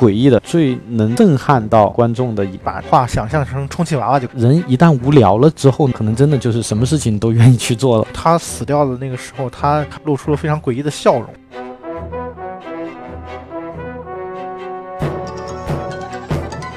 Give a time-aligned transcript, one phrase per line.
[0.00, 2.82] 诡异的、最能震撼到观众的一把。
[2.88, 4.26] 画想象成充气娃娃就。
[4.34, 8.06] 人一旦无聊了之后，可能真的就是什么事情都愿意去做了。
[8.14, 11.26] 他死掉的那个时候，他露出了非常诡异的笑容。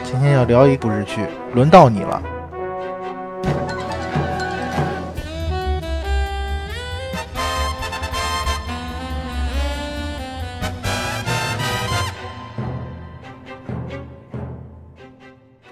[0.04, 1.22] 今天要聊一部日剧，
[1.54, 2.22] 轮到你了。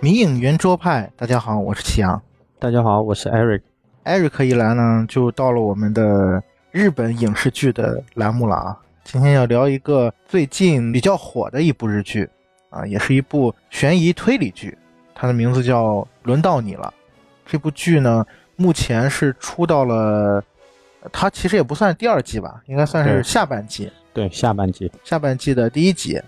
[0.03, 2.19] 迷影圆桌派，大家好，我是祁阳。
[2.57, 3.61] 大家好，我是 Eric。
[4.03, 8.75] Eric 一来呢，就到了我们的日本影视剧的栏目了啊。
[9.03, 12.27] 今天要聊一个最近比较火的一部日剧
[12.71, 14.75] 啊，也是一部悬疑推理剧，
[15.13, 16.91] 它的名字叫《轮到你了》。
[17.45, 18.25] 这部剧呢，
[18.55, 20.43] 目前是出到了，
[21.11, 23.91] 它其实也不算第二季吧，应该算是下半季。
[24.15, 26.19] 对，下半季，下半季的第一集。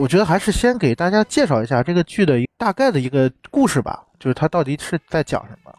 [0.00, 5.70] 我觉得还是先给大家介绍一下这个剧的大概的一个故事吧，就是它到底是在讲什么。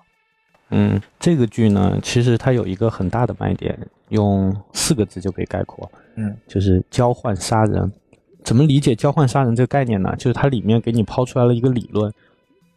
[0.69, 3.75] 嗯，这个剧呢，其实它有一个很大的卖点，
[4.09, 7.91] 用四个字就可以概括，嗯，就是交换杀人。
[8.43, 10.15] 怎么理解交换杀人这个概念呢？
[10.17, 12.13] 就是它里面给你抛出来了一个理论：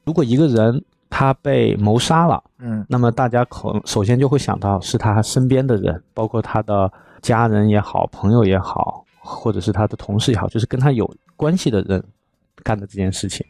[0.05, 11.11] 如果一个人他被谋杀了，嗯，那么大家可能首先就会想到是他身边的人，包括他的家人也好，朋友也好，或者是他的同事也好，就是跟他有。
[11.37, 12.01] 关系的人
[12.63, 13.45] 干的这件事情，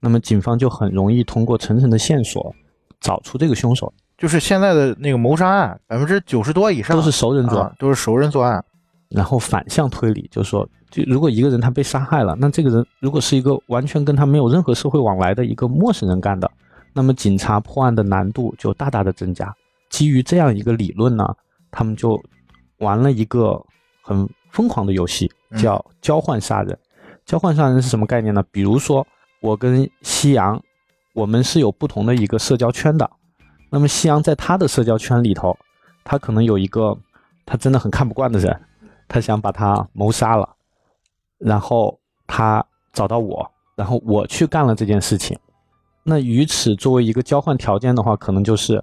[0.00, 2.52] 那么警方就很容易通过层层的线索
[3.00, 3.92] 找出这个凶手。
[4.16, 8.62] 就是现在的那个谋杀案，百分之九十多以上都是熟人作案，都是熟人作案。
[9.08, 16.50] 然后反向推理，就是说，就如果一个人他被杀害了，那这个人如果是一个完全跟他没有任何社会往来的一个陌生人干的，
[16.92, 19.54] 那么警察破案的难度就大大的增加。
[19.90, 21.32] 基于这样一个理论呢，
[21.70, 22.20] 他们就
[22.78, 23.64] 玩了一个
[24.02, 26.78] 很疯狂的游戏，叫交换杀人。
[27.24, 28.42] 交换杀人是什么概念呢？
[28.50, 29.06] 比如说，
[29.40, 30.62] 我跟夕阳，
[31.12, 33.08] 我们是有不同的一个社交圈的。
[33.70, 35.56] 那么夕阳在他的社交圈里头，
[36.04, 36.96] 他可能有一个
[37.44, 38.58] 他真的很看不惯的人，
[39.06, 40.48] 他想把他谋杀了。
[41.38, 45.38] 然后他找到我，然后我去干了这件事情。
[46.02, 48.82] 那于此作为一个交换条件的话，可能就是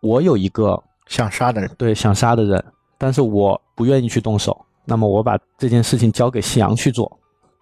[0.00, 2.62] 我有一个想杀的人，对，想杀的人，
[2.98, 4.64] 但是我不愿意去动手。
[4.84, 7.10] 那么我把这件事情交给夕阳去做。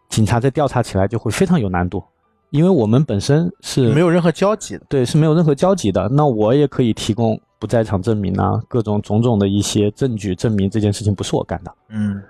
[0.08, 2.02] 警察在调查起来就会非常有难度，
[2.50, 6.08] 因为我们本身是没有任何交集的，对，是没有任何交集的。
[6.08, 11.72] 那我也可以提供不在场证明啊，各种种种的一些证据证明这件事情不是我干的。
[11.90, 12.20] 嗯，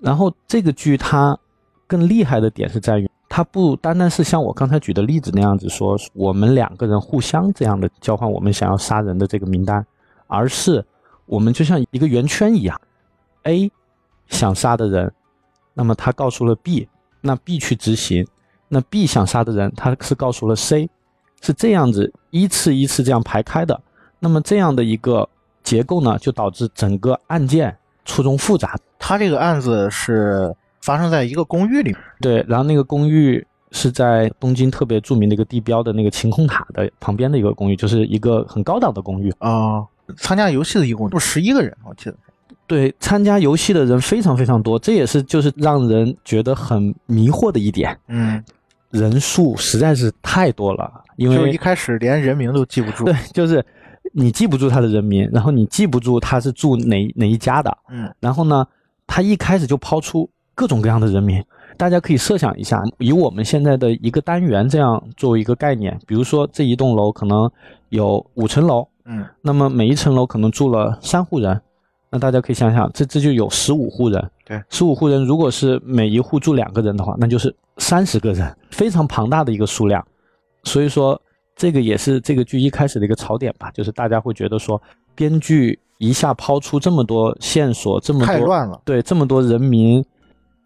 [0.00, 1.38] 然后这个剧它
[1.86, 9.86] 更厉害的点是在于，它不单单是像我刚才举的例子那样子说，我们两个人互相这样的交换我们想要杀人的这个名单，
[10.26, 10.84] 而是
[11.24, 12.78] 我们就像一个圆圈一样
[13.44, 13.70] ，A
[14.28, 15.12] 想杀的人，
[15.74, 16.88] 那么他告诉了 B。
[17.26, 18.26] 那 B 去执行，
[18.68, 20.90] 那 B 想杀的人，他是告诉了 C，
[21.40, 23.80] 是这样子依次依次这样排开的。
[24.18, 25.26] 那么这样的一个
[25.62, 27.74] 结构呢，就导致整个案件
[28.04, 28.78] 错综复杂。
[28.98, 39.82] 他这个案子是发生在一个公寓里面，对，然后那个公寓是在东京特别著名的一个地标的那个晴空塔的旁边的一个公寓，就是一个很高档的公寓啊。
[40.18, 42.16] 参加游戏的一共就十一个人，我记得。
[42.66, 47.94] 对，参加游戏的人非常非常多，这也是就是让人觉得很迷惑的一点。
[48.08, 48.42] 嗯，
[48.90, 53.04] 人数实在是太多了，因为一开始连人名都记不住。
[53.04, 53.64] 对，就是
[54.12, 57.76] 你记不住他的人名，然后你记不住他是住哪哪一家的。
[57.90, 58.66] 嗯，然后呢，
[59.06, 61.44] 他一开始就抛出各种各样的人名，
[61.76, 67.50] 大家可以设想一下，以我们现在的一个单元这样作为一个概念，比如说这一栋楼可能
[67.90, 71.60] 有五层楼，嗯，那么每一层楼可能住了三户人。
[72.14, 80.00] 那大家可以想想，这这就有十五户人，对，十五户人，如果是每一户住两个人的话，那就是三十个人，非常庞大的一个数量。
[80.62, 81.20] 所以说，
[81.56, 84.80] 这个也是这个剧一开始的一个槽点吧，就是大家会觉得说，
[85.16, 90.04] 编剧一下抛出这么多线索，这么多太乱了，对，这么多人名，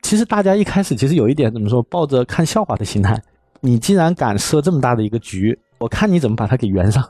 [0.03, 3.19] 其实大家一开始其实有一点怎么说，抱着看笑话的心态。
[3.63, 7.03] 你既然敢设这么大的一个局，我看你怎么把它给圆上。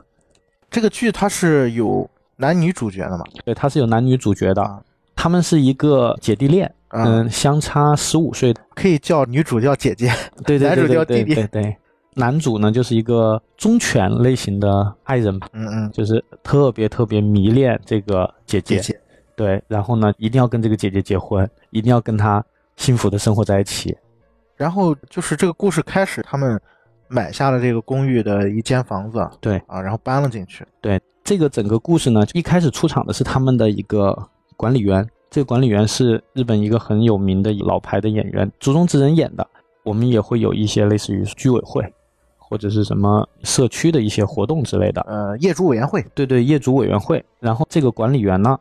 [0.71, 2.09] 这个剧它是有。
[2.39, 4.83] 男女主角的嘛，对，他是有男女主角的，
[5.15, 10.11] 他们是一个姐弟恋，嗯，相差十五岁，可以叫女主叫姐姐，
[10.47, 11.77] 对对对，男主叫弟弟，对对。
[12.15, 18.81] 男主呢就是一个忠犬类型的爱人吧，嗯嗯，就是特别特别迷恋这个姐姐，
[19.37, 22.45] 对，然后呢一定要跟这个姐姐结婚，一定要跟她
[22.77, 23.97] 幸福的生活在一起。
[24.57, 26.61] 然后就是这个故事开始，他们
[27.07, 29.57] 买下了这个公寓的一间房子，对。
[29.69, 31.01] 啊，然后搬了进去，对。
[31.29, 34.17] 这个整个故事呢，一开始出场的是他们的一个
[34.57, 39.47] 管理员，这个管理员是日本一个很有名的老牌的演员，竹中直人演的。
[39.85, 41.85] 我们也会有一些类似于居委会
[42.39, 45.03] 或者是什么社区的一些活动之类的。
[45.03, 47.23] 呃，业主委员会，对对，业主委员会。
[47.41, 48.59] 然后这个管理员呢，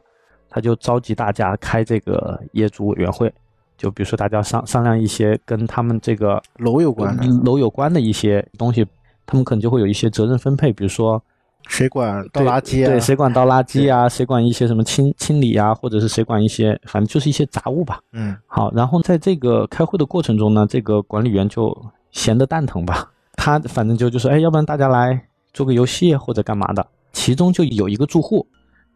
[0.50, 3.34] 他就召集大家开这个业主委员会，
[3.78, 8.86] 就比如说大家商商量一些跟他们这个楼有关的，楼有关的一些东西，
[9.26, 11.24] 他们可能就会有一些责任分配，比如说
[11.68, 12.88] 谁管倒垃圾啊？
[12.88, 14.08] 对，谁管倒垃 圾啊？
[14.10, 15.74] 谁管一些什么清清理啊？
[15.74, 18.00] 或者是谁管一些，反正就是一些杂物吧。
[18.14, 21.76] 嗯，好，然后在这个开会的过程中呢，这个管理员就
[22.12, 25.22] 闲得蛋疼吧， 他反正就就说，哎，要不然大家来
[25.54, 26.86] 做个游戏或者干嘛的。
[27.12, 28.46] 其中就有一个住户，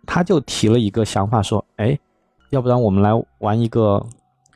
[0.06, 1.98] 他就提了一个想法，说，哎，
[2.52, 4.04] 要不然我们来玩一个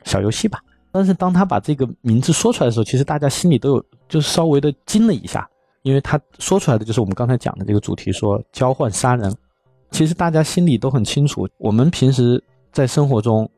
[0.04, 0.60] 小游戏吧。
[0.92, 5.46] 但是当他把这个名字说出来的时候，其实大家心里都有，就是稍微的惊了一下。
[5.86, 9.32] 因为他说出来的就是我们刚才讲的这个主题，说交换杀人。
[9.92, 12.42] 其实大家心里都很清楚，我们平时
[12.72, 13.48] 在生活中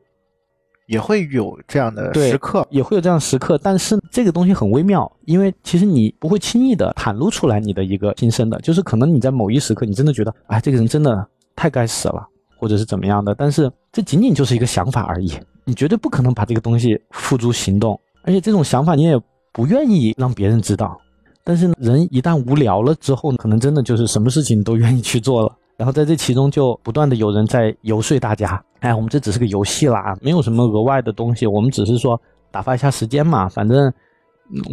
[0.85, 3.57] 也会有这样的时刻，也会有这样的时刻。
[3.63, 12.23] 但是这个东西很微妙，因为其实你不会轻易的袒露出来你的一个心声的，就是可能你在某一时刻，你真的觉得，哎，这个人真的太该死了，
[12.59, 13.33] 或者是怎么样的。
[13.33, 15.33] 但是这仅仅就是一个想法而已，
[15.65, 19.19] 你绝对不可能把这个东西付诸行动，而且这种想法你也
[19.51, 20.95] 不愿意让别人知道。
[21.43, 25.55] 但是人一旦无聊了之后，可能真的就是什么事情都愿意去做了。
[25.77, 32.21] 然后在这其中就不断的有人在游说大家，哎，我们这只是个游戏啦，没有什么额外的东西，我们只是说
[32.51, 33.47] 打发一下时间嘛。
[33.47, 33.91] 反正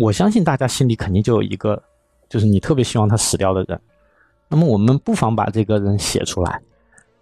[0.00, 1.80] 我相信大家心里肯定就有一个，
[2.28, 3.80] 就是你特别希望他死掉的人。
[4.48, 6.60] 那么我们不妨把这个人写出来，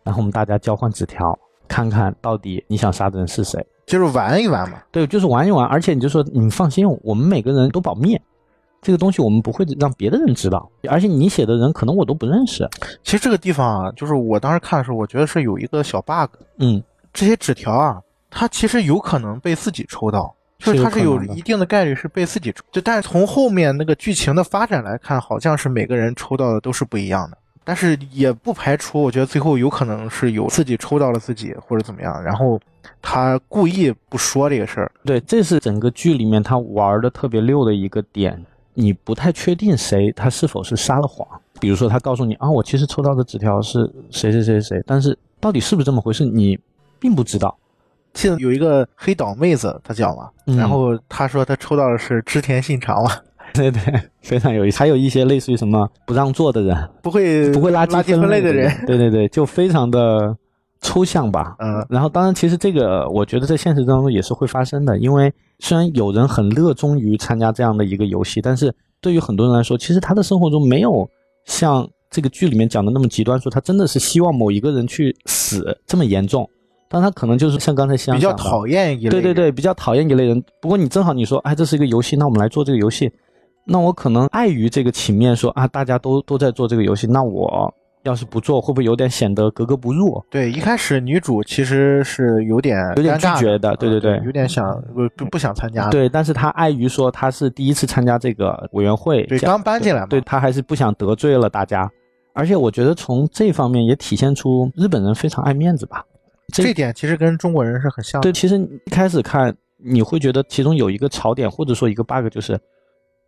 [0.03, 1.39] 然后我们大家交换纸条，
[1.69, 4.79] 看看到底你想杀的人是谁，就是玩一玩嘛。
[4.91, 5.67] 对，就是玩一玩。
[5.67, 8.19] 而且你就说你放心，我们每个人都保密。
[8.85, 12.69] 这个东西我们不会让别的人知道，而且你写的人可能我都不认识。
[13.03, 16.31] 其实这个地方啊，就是我当时看的时候，我觉得是有一个小 bug。
[16.59, 16.83] 嗯，
[17.13, 17.99] 这些纸条啊，
[18.31, 22.63] 它其实有可能被自己抽到，就是它是有一定的概率是被自己抽。
[22.71, 27.39] 就但是从后面那个剧情的发展来看，好像是每个人抽到的都是不一样的。
[27.67, 32.61] 但是也不排除，我觉得最后有可能是有自己抽到了自己或者怎么样，然后
[33.01, 34.93] 他故意不说这个事儿。
[35.03, 38.45] 对，这是整个剧里面他玩的特别溜的一个点。
[38.75, 41.27] 你不太确定谁他是否是撒了谎，
[41.61, 46.59] 比如说他告诉你啊，我其实抽到的纸条是谁谁谁谁，但是到底是不是这么回事，你
[46.99, 47.57] 并不知道。
[48.13, 53.11] 记得有一个黑岛妹子，她讲嘛，然后她说她抽到的是织田信长嘛，
[53.53, 53.81] 对对，
[54.23, 54.79] 非常有意思。
[54.79, 60.37] 还有一些类似于什么不让座的人，不会不会垃圾分类的人，对对对，就非常的
[60.85, 61.57] 抽象吧。
[61.59, 65.33] 嗯，然后当然其实这个我觉得在现实当中也是会发生的，因为。
[65.61, 71.09] 虽然有人很热衷于参加这样的一个游戏，但是对于很多人来说，其实他的生活中没有
[71.47, 76.47] 像这个剧里面讲的那么极端，说他真的是希望某一个人去死这么严重。
[76.89, 80.43] 但他可能就是像刚才想比较讨厌一类，对对对，比较讨厌一类人。
[80.61, 83.11] 不过你正好你说，哎，这是一个游戏，那我们来做这个游戏。
[83.65, 87.73] 那我可能碍于这个情面，说啊，大家都都在做这个游戏，那我。
[88.05, 90.23] 要是不做，会不会有点显得格格不入？
[90.31, 95.89] 对，一开始女主其实是有点有点拒绝的，对对对，有点想不不不想参加。
[95.89, 101.91] 对，但是她碍于说她是第一次参加这个委员会，对，刚搬进来嘛，对她还是不想得罪了大家。
[102.35, 106.05] 而且我觉得从这方面也体现出日本人非常爱面子吧。
[106.53, 108.23] 这点其实跟中国人是很像的。
[108.25, 112.59] 对，其实一开始看你会觉得其中有一个槽点或者说一个 bug，就是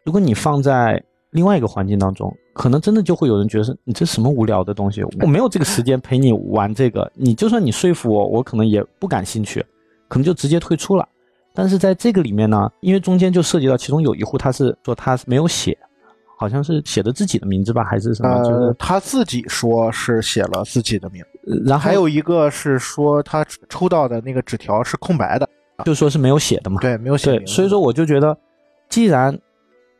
[0.04, 1.02] 如果你放在。
[1.36, 7.12] 另外一个环境当中，可能真的就会有人觉得是你这什么无聊的东西，我没有这个时间陪你玩这个。
[7.14, 9.64] 你就算你说服我，我可能也不感兴趣，
[10.08, 11.06] 可能就直接退出了。
[11.54, 15.76] 但是在这个里面呢，因为中间就涉及到其中有一户，他是说他没有写，
[16.38, 18.30] 好像是写的自己的名字吧，还是什么？
[18.30, 21.22] 呃，他自己说是写了自己的名，
[21.66, 25.46] 然后还有一个是说他抽到的那个纸条是空白的，
[25.84, 26.80] 就说是没有写的嘛。
[26.80, 27.36] 对，没有写。
[27.36, 28.34] 对，所以说我就觉得，
[28.88, 29.38] 既然。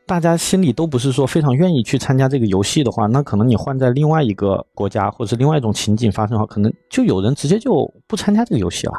[0.06, 8.94] 大家心里都不是说非常愿意去参加这个游戏的话，那可能你换在另外一个国家或者是另外一种情景发生的话，可能就有人直接就不参加这个游戏了。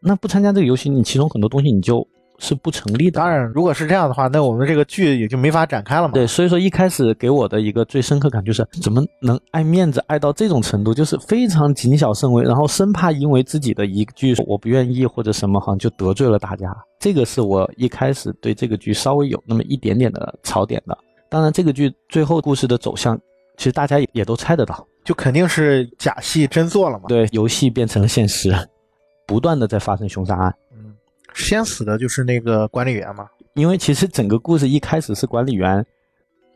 [0.00, 2.06] 那不参加这个游戏，你其中很多东西你就。
[2.38, 3.20] 是不成立的。
[3.20, 6.14] 当然，如果是这样的话，那我们这个剧也就没法展开了嘛。
[6.14, 16.74] 对，所以说一开始给我的一个最深刻感就是，怎么能爱面子爱到这种程度，就是非常谨小慎微，然后生怕因为自己的一句我不愿意或者什么，好像就得罪了大家。
[16.98, 20.96] 这个是我一开始对这个剧稍微有那么一点点的槽点的。
[21.28, 23.18] 当然，这个剧最后故事的走向，
[23.56, 27.04] 其实大家也也都猜得到，就肯定是假戏真做了嘛。
[27.08, 28.54] 对，游戏变成了现实，
[29.26, 30.54] 不断的在发生凶杀案。
[31.38, 35.84] 先死的就是那个管理员嘛，因为其实整个故事一开始是管理员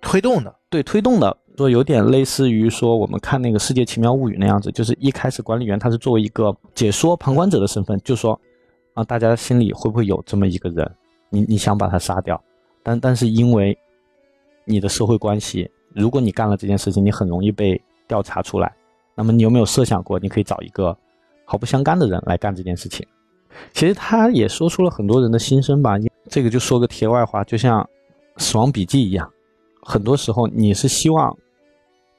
[0.01, 8.39] 推动的，对，推动的，说有点类似于说我们看那个《世界奇妙物语》那样子，就是一开始管理员他是作为一个解说旁观者的身份，就说
[8.95, 10.91] 啊，大家心里会不会有这么一个人，
[11.31, 12.43] 你你想把他杀掉？
[12.83, 13.77] 但但是因为
[14.65, 18.73] 你的社会关系，如果你干了这件事情，你很容易被调查出来。
[19.15, 20.97] 那么你有没有设想过，你可以找一个
[21.45, 23.07] 毫不相干的人来干这件事情？
[23.73, 25.97] 其实他也说出了很多人的心声吧。
[26.28, 27.82] 这个就说个题外话，就像
[28.37, 29.30] 《死亡笔记》一样，
[29.82, 31.37] 很多时候你是希望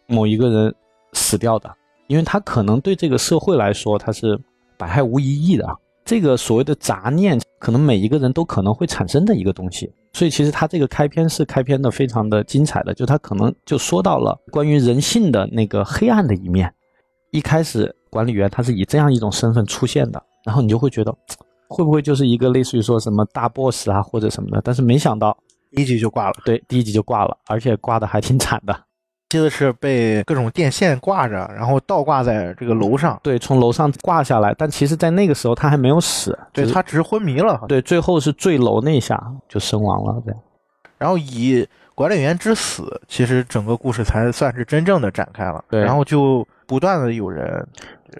[0.07, 0.75] 某一个人
[1.13, 1.73] 死掉的，
[2.07, 4.39] 因为他可能对这个社会来说他是
[4.77, 5.67] 百害无一益的。
[6.05, 9.89] 这个所谓的杂念，可能每一个人都可能会产生的一个东西。
[10.11, 16.71] 所以其实他这个开篇是开篇的非常的精彩的，就他可能就说到了关于人性的那个黑暗的一面。
[17.31, 21.15] 一开始管理员他是以这样一种身份出现的，然后你就会觉得
[21.67, 25.37] 会不会就是一个类似于说什么大 boss 啊或者什么的，但是没想到
[25.71, 26.33] 第一集就挂了。
[26.45, 28.77] 对，第一集就挂了，而且挂的还挺惨的。
[29.29, 33.19] 记得是被各种电线挂着，然后倒挂在这个楼上。
[33.23, 37.59] 对，从楼上挂下来，但其实在那个时候他还没有死，对他只是昏迷了。
[37.67, 39.19] 对，最后是坠楼那下
[39.49, 40.21] 就身亡了。
[40.23, 40.35] 对，
[40.99, 45.65] 然后以管理员之死，其实整个故事才算是真正的展开了。
[45.67, 47.67] 对，然后就不断的有人，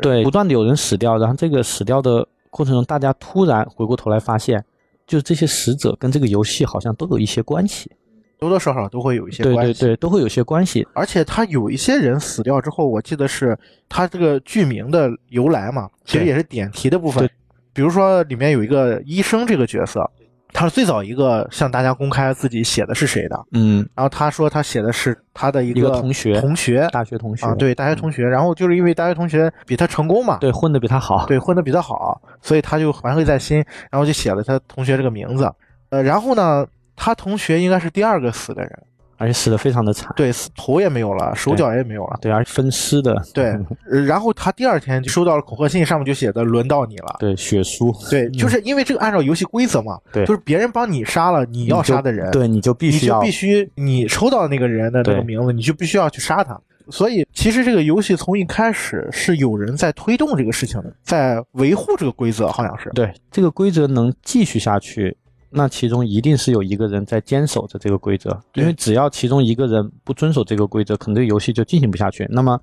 [0.02, 4.64] 对，不断的有人死掉，然后这个死掉的过程中，大家突然回过头来发现，
[5.08, 7.92] 就是这些死者跟这个游戏好像都有一些关系。
[8.40, 10.86] 多多少少都会有一些关系，对对对，都会有些关系。
[10.94, 13.58] 而且他有一些人死掉之后，我记得是
[13.88, 17.30] 他这个剧名的由来嘛，其实也是点题的部分。
[17.72, 20.12] 比如说里面有一个医生这个角色，
[20.54, 23.46] 他是最早一个向大家公开自己写的是谁的。
[23.52, 28.24] 嗯，然后他说他写的是他的一个同学，同学，大学同学啊，对，大学同学。
[28.24, 33.58] 然后就是因为大学同学比他成功嘛，对，混的比他好，对，混的比他好，所以他就怀恨在心，
[33.90, 35.52] 然后就写了他同学这个名字。
[35.90, 38.84] 呃，然后呢，他同学应该是第二个死的人。
[39.24, 43.56] 而且死的非常的惨，对，头也没有了，手脚也没有了，对，而且分尸的，对。
[44.06, 56.60] 然后他第二天就收到了恐吓信，上面就写的“轮到你了”，对，血书，对，就是因为这个按照游戏规则嘛，对，就是别人帮你杀了你要杀的人，对，你就必须要，必须你抽到那个人的那个名字，你就必须要去杀他。
[56.90, 65.16] 所以其实这个游戏从一开始是有人在推动这个事情的，在维护这个规则，好像是，对，这个规则能继续下去。
[65.56, 72.28] 那其中一定是有一个人在坚守着这个规则，因为只要其中一个人不遵守这个规则，可能这个游戏就进行不下去。
[72.32, 72.60] 那么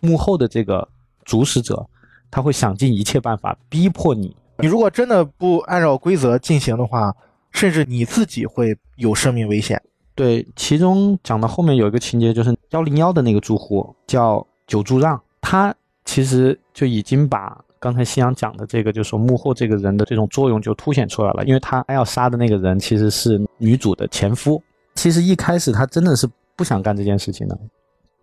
[0.00, 0.88] 幕后的这个
[1.24, 1.86] 主使者，
[2.30, 4.34] 他会想尽一切办法逼迫你。
[4.58, 7.14] 你如果真的不按照规则进行的话，
[7.50, 9.80] 甚至你自己会有生命危险。
[10.14, 15.74] 对，其中讲到后面有一个情节，就是幺零幺的那个住户叫久住让，他
[16.04, 17.62] 其实就已经把。
[17.82, 24.62] 刚才夕阳讲的这个，就是说幕后这个人的这种作用就凸显出来了，因为他要杀的那个人其实是女主的前夫。
[24.94, 27.58] 其实一开始他真的是不想干这件事情的，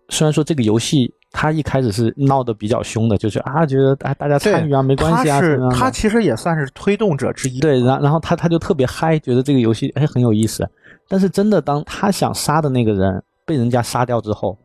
[0.08, 5.42] 虽然说这个游戏他一开始是闹得比较凶的，就是啊觉得啊大家参与啊没关系啊，
[5.74, 7.60] 他其实也算是推动者之一。
[7.60, 10.66] 对，然然后他他就特别嗨，觉得这个游戏哎很有意思。
[11.06, 14.56] 但是真的当他想杀的那个人被人家杀掉之后，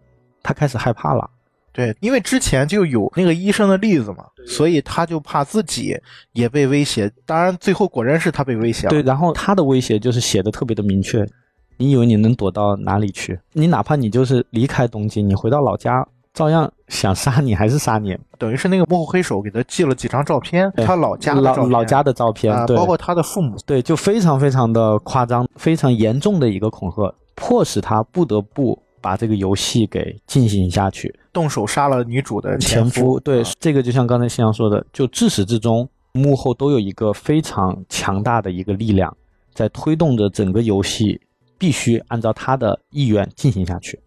[0.41, 1.29] 他开始害怕了。
[1.75, 5.93] 对，因为之前就有那个医生的例子嘛，所以他就怕自己
[6.31, 7.11] 也被威胁。
[7.25, 8.89] 当然，最后果然是他被威胁了。
[8.89, 11.27] 对，然后他的威胁就是写的特别的明确。
[11.75, 13.37] 你以为你能躲到哪里去？
[13.51, 18.17] 你哪怕你就是离开东京，你回到老家，照样想杀你还是杀你。
[18.39, 23.57] 等于是那个幕后黑手给他寄了几张照片，他老家老老家的照片，包括他的父母。
[23.65, 28.81] 对，就非常非常的夸张，非常严重的一个恐吓，迫使他不得不。
[29.05, 33.19] 把这个游戏给进行下去，动手杀了女主的前夫。
[33.19, 39.15] 对，这个就像刚才新阳说的，就自始至终幕后都有一个非常强大的一个力量
[39.53, 41.21] 在推动着整个游戏，
[41.55, 43.99] 必须按照他的意愿进行下去。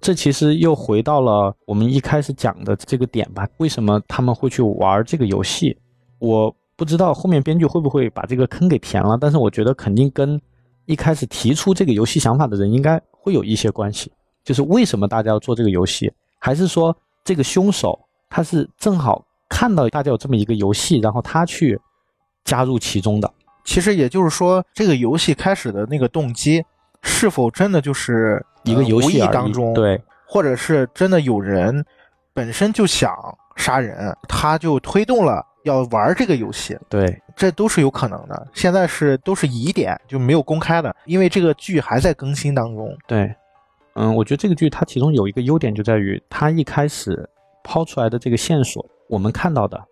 [0.00, 3.46] 这其实又回到了我们一开始讲的这个点吧？
[3.58, 5.76] 为什么他们会去玩这个游戏？
[6.18, 10.40] 我不知道后面编剧会不会把这个坑给填了，但是我觉得肯定跟
[10.86, 14.10] 一开始提出这个游戏想法的人应该会有一些关系。
[14.46, 16.10] 就是为什么大家要做这个游戏？
[16.38, 17.98] 还是说这个凶手
[18.30, 21.78] 他是正好看到大家有这么一个游戏，然后他去
[22.44, 23.28] 加入其中的？
[23.64, 26.64] 其实也就是说，这个游戏开始的那个动机，
[27.02, 29.74] 是否真的就是一个游戏当中？
[29.74, 31.84] 对，或者是真的有人
[32.32, 33.12] 本身就想
[33.56, 36.78] 杀人，他就推动了要玩这个游戏？
[36.88, 38.46] 对，这都是有可能的。
[38.54, 42.96] 现在是都是疑点，就没有公开的，因为这个剧还在更新当中。
[43.08, 43.34] 对。
[43.98, 47.26] 嗯，我觉得这个剧它其中有一个优点就在于，它一开始
[47.64, 49.82] 抛出来的这个线索，我们看到的，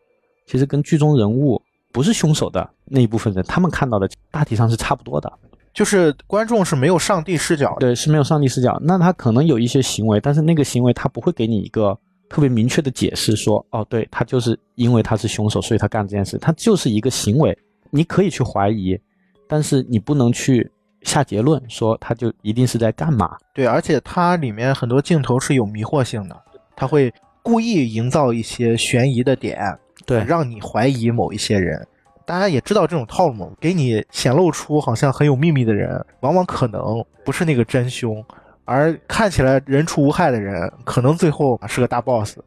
[0.46, 5.32] 其实跟剧中人物不是凶手的那一部分人，他们看到的大体上是差不多的，
[5.72, 8.78] 就是观众是没有上帝视角，对，是没有上帝视角。
[8.82, 17.56] 那他可能有一些行为，但是那个行为他不会给你一个特别明确的解释，说，哦，对他就是因为他是凶手，所以他干这件事，他就是一个行为，
[17.90, 19.00] 你可以去怀疑，
[19.48, 20.70] 但是你不能去。
[21.04, 23.36] 下结论说他就一定是在干嘛。
[23.52, 26.36] 对，而且它里面很多镜头是有迷惑性的，
[26.74, 31.86] 他会故意营造一些悬疑的点，对让你怀疑某一些人。
[32.26, 38.24] 大家也知道这种套路，给你显露出好像很有秘密的人，往往可能不是那个真凶，
[38.64, 42.38] 而看起来人畜无害的人，可能最后是个大 boss。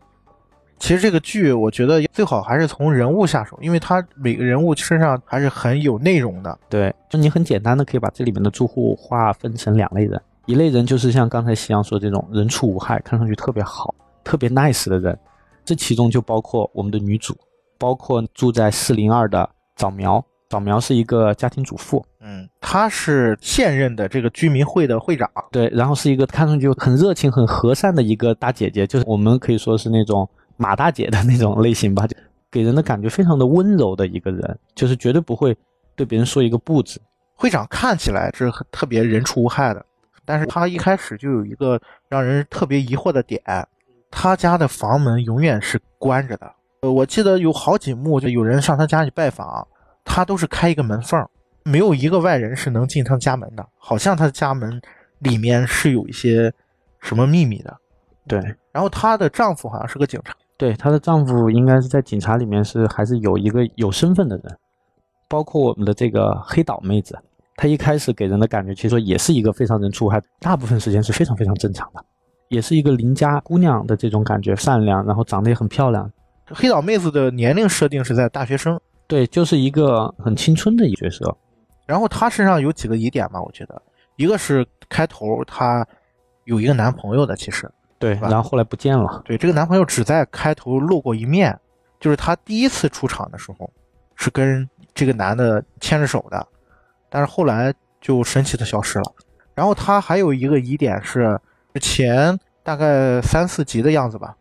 [0.80, 6.58] 其实这个剧，我觉得最好还是从人物下手，因为他每个人物身上还是很有内容的。
[6.70, 13.94] 对，就你很简单的可以把这里面的住户划分成两类人，一类人就是像刚才夕阳说这种人畜无害，看上去特别好、
[14.24, 15.18] 特别 nice 的人，
[15.66, 17.36] 这其中就包括我们的女主，
[17.78, 20.24] 包括住在四零二的早苗。
[20.50, 25.30] 早苗是一个家庭主妇，嗯，她是现任的这个居民会的会长。
[25.52, 30.26] 对，然后是一个看上去很热情、很和善的一个大姐姐，就是我们可以说是那种
[30.58, 32.16] 马大姐的那种类型吧，就
[32.52, 35.56] 给人的感觉非常的温柔的一个人，就是绝对不会
[35.96, 37.00] 对别人说一个不字。
[37.36, 39.86] 会长看起来是很特别人畜无害的，
[40.26, 43.42] 但是他一开始就有一个让人特别疑惑的点，
[44.10, 46.52] 他家的房门永远是关着的。
[46.82, 49.68] 呃，我记得有好几幕就有人上他家里拜访，
[50.04, 51.24] 他都是开一个门缝，
[51.64, 54.82] 没有一个外人是能进他家门的，好像他的家门
[55.20, 56.52] 里面是有一些
[57.00, 57.78] 什么秘密的。
[58.28, 58.40] 对，
[58.72, 64.58] 然后她的丈夫好像是个警察，对，她的丈夫应该是在警察里面是还是有一个有身份的人，
[65.30, 67.18] 包括我们的这个黑岛妹子，
[67.56, 72.04] 她一开始给人的感觉其实说也是一个非常人畜无害，大部分时间是非常非常正常的，
[72.50, 76.12] 也是一个邻家姑娘的这种感觉，善良，然后长得也很漂亮。
[76.50, 81.38] 黑岛妹子的年龄设定是在大学生，对，就是一个很青春的一个角色。
[81.86, 83.82] 然后她身上有几个疑点吧，我觉得，
[84.16, 85.86] 一个是开头她
[86.46, 87.70] 有一个男朋友的，其实
[88.00, 89.22] 对，然后后来不见了。
[89.26, 91.58] 对这个男朋友只在开头露过一面，
[92.00, 93.70] 就是他第一次出场的时候
[94.16, 96.48] 是跟这个男的牵着手的，
[97.10, 99.12] 但是后来就神奇的消失了。
[99.56, 101.40] 然后他还有一个疑点是，
[101.82, 104.36] 前大概三四集的样子吧，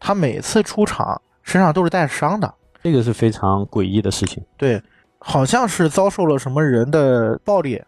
[0.00, 4.42] 他每次出场身上都是带伤的，这个是非常诡异的事情。
[4.56, 4.82] 对，
[5.18, 7.82] 好像是遭受了什么人的暴力。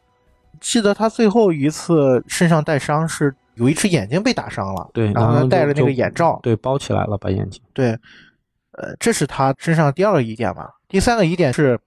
[0.60, 7.60] 记得他最后一次身上带伤是有一只眼睛被打伤了，对，然后戴着那个眼罩，对，包起来了，把眼睛。
[7.72, 7.90] 对，
[8.72, 10.70] 呃，这是他身上第二个疑点吧。
[10.88, 11.78] 第三个疑点是，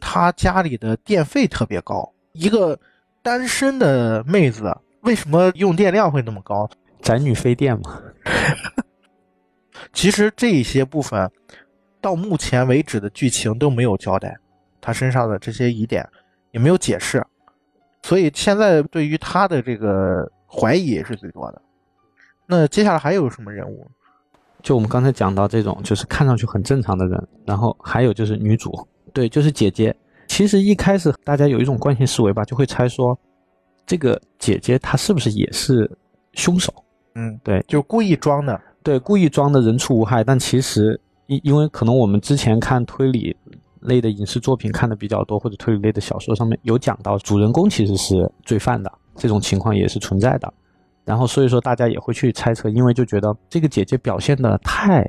[0.00, 2.78] 他家里的电费特别高，一个
[3.22, 6.68] 单身的妹子为什么用电量会那么高？
[7.00, 8.00] 宅女费电嘛，
[9.92, 11.30] 其实这一些部分
[12.00, 14.34] 到目前为止的剧情都没有交代，
[14.80, 16.08] 他身上的这些疑点
[16.52, 17.24] 也没有解释，
[18.02, 21.62] 所以现在对于他的这个怀疑也是最多的。
[22.46, 23.86] 那接下来还有什么人物？
[24.62, 28.72] 就我们刚才讲到这种，就是看上去很正常的人，然后还有就是女主，
[29.12, 29.94] 对，就是姐姐。
[30.26, 33.18] 其实一开始大家有一种惯性思维吧，就会猜说，
[33.86, 35.90] 这个姐姐她是不是也是
[36.32, 36.72] 凶手？
[37.14, 38.58] 嗯，对，就故意装的。
[38.82, 43.36] 对，故意装的人畜无害，但其实因因为可能我们之前看推理
[43.80, 50.52] 类的影视作品看的比较多，或者推理类的小说上面有讲到，主人公其实是罪犯的，这种情况也是存在的。
[51.04, 55.06] 然后所以说大家也会去猜测，因为就觉得这个姐姐表现的太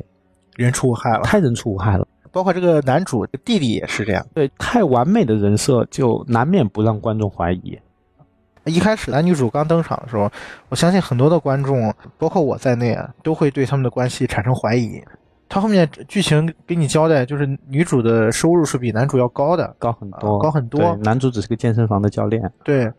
[0.56, 4.26] 人畜无害了，太人畜无害了，包括这个男主弟弟也是这样。
[4.34, 7.80] 对，太完美的人设就难免不让观众怀疑。
[8.66, 10.30] 一开始男女主刚登场的时候，
[10.70, 15.00] 我相信很多的观众，包括我在内啊，都会对他们的关系产生怀疑。
[15.48, 22.92] 他后面剧情给你交代，就是女主的收入是比男主要高的，高很多，啊高很多对男主只是个健身房的教练，对，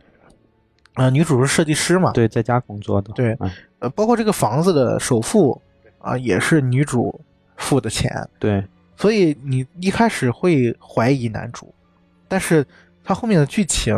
[0.96, 3.50] 啊、女主是设计师嘛，对，在家工作的，对嗯。
[3.78, 5.60] 呃，包括这个房子的首付
[5.98, 7.20] 啊，也是女主
[7.56, 11.72] 付的钱，对，所以你一开始会怀疑男主，
[12.26, 12.66] 但是
[13.04, 13.94] 他后面的剧情，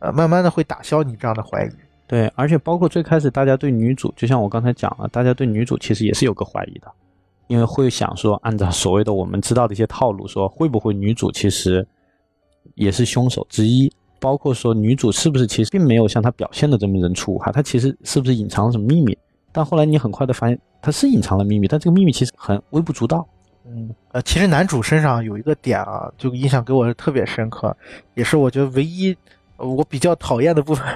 [0.00, 1.70] 呃，慢慢的会打消你这样的怀疑。
[2.06, 6.92] 对，而且包括最开始大家对女主，就像我刚才讲了，大家对女主其实也是有个怀疑的，
[7.46, 11.86] 因为会想说，按照所谓的我们知道的一些套路，说会不会女主其实
[12.74, 13.90] 也是凶手之一，
[14.22, 19.18] 包括说女主是不是其实并没有像她表现的这么人畜无害，她其实是不是隐藏了什么秘密？
[19.50, 23.26] 但后来你很快的发现，她是隐藏了秘密，但这个秘密其实很微不足道。
[23.66, 27.76] 嗯，呃，其实男主身上有一个点啊，就印象给我特别深刻，
[28.14, 29.16] 也是我觉得唯一
[29.56, 30.86] 呃我比较讨厌的部分。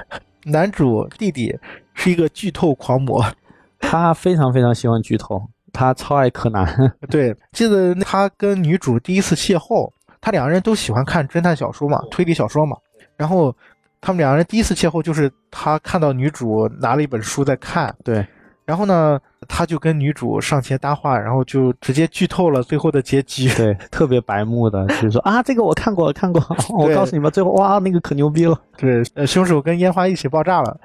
[0.45, 1.53] 男主弟弟
[1.93, 3.23] 是一个剧透狂魔，
[3.79, 5.41] 他非常非常喜欢剧透，
[5.73, 6.65] 他超爱柯南。
[7.11, 12.77] 对，记得他跟女主第一次邂逅，他两个人都喜欢看侦探小说嘛，推理小说嘛，
[13.17, 13.53] 然后
[13.99, 18.25] 他们两个人第一次邂逅就是他看到女主拿了一本书在看，对，
[18.63, 23.49] 然后呢，他就跟女主上前搭话，然后就直接剧透了最后的结局。
[23.55, 26.41] 对，特别白目的，就是说啊，这个我看过，看过，
[26.77, 28.59] 我告诉你们，最后哇，那个可牛逼了。
[28.77, 30.79] 对，呃，凶手跟烟花一起爆炸了。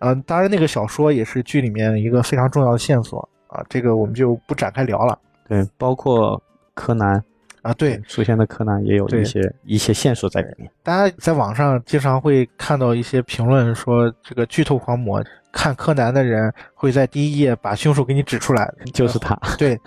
[0.00, 6.38] 嗯、当然那个小说也是剧里面一个非常重要的线索啊，这个我们就不展开聊了对，包括
[6.74, 7.22] 柯南
[7.64, 7.74] 啊。
[7.74, 10.70] 对，出现的柯南也有对一些一些线索在里面。
[10.82, 15.22] 大家在网上经常会看到一些评论说，这个剧透狂魔
[15.52, 19.78] 看柯南的人会在第一页把凶手给你指出来，就是他， 对，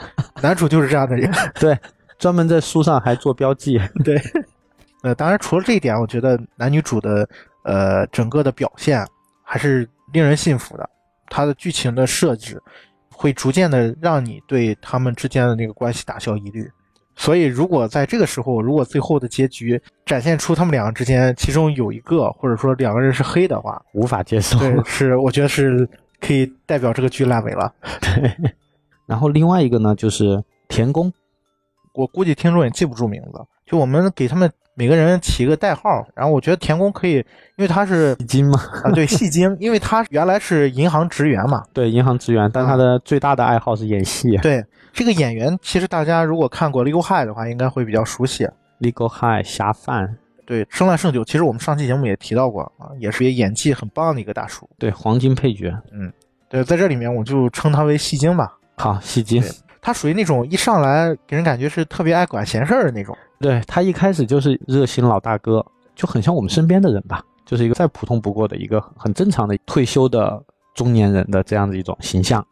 [0.42, 1.32] 男主就是这样的人。
[1.60, 1.78] 对，
[2.18, 3.80] 专门在书上还做标记。
[4.04, 4.20] 对，
[5.04, 7.28] 呃，当然除了这一点，我觉得男女主的
[7.64, 9.06] 呃整个的表现
[9.44, 10.90] 还是令人信服的，
[11.30, 12.62] 他的剧情的设置
[13.12, 16.70] 会逐渐的让你对他们之间的那个关系打消疑虑。
[17.20, 24.58] 所以，如果在这个时候，如果最后的结局展现出他们两个之间其中有一个，或者说两个人是黑的话，无法接受。
[24.60, 25.90] 对，是我觉得是
[26.22, 27.74] 可以代表这个剧烂尾了。
[28.00, 28.32] 对，
[29.08, 31.12] 然后另外一个呢，就是田宫，
[31.94, 34.50] 我估计听众也记不住名字，就我们给他们
[34.80, 37.16] 每个人起一个代号，然后我觉得田宫可以，
[37.56, 41.64] 因为他是戏精嘛，啊，对，戏精， 因为他原来是银行职员嘛。
[41.74, 44.38] 对，银行职员，但他的最大的爱好是演戏。
[44.38, 44.64] 对，
[44.94, 48.48] 这个演员其实大家如果看过《Legal High》的话，应该会比较熟悉。
[48.80, 54.70] Legal High 侠犯，对，《生来胜酒》其实我们上期节目也提到过啊，也是演技很棒的一个大叔。
[54.78, 55.76] 对，黄金配角。
[55.92, 56.14] 嗯
[56.48, 58.56] 对，在这里面我就称他为戏精吧。
[58.76, 59.44] 好，戏精。
[59.78, 63.16] 对他属于那种一上来给人感觉是特别爱管闲事儿的那种。
[63.40, 72.46] 对他一开始就是热心老大哥，就很像我们身边的人吧，就是一个再普通不过的一个很正常的退休的中年人的这样的一种形象。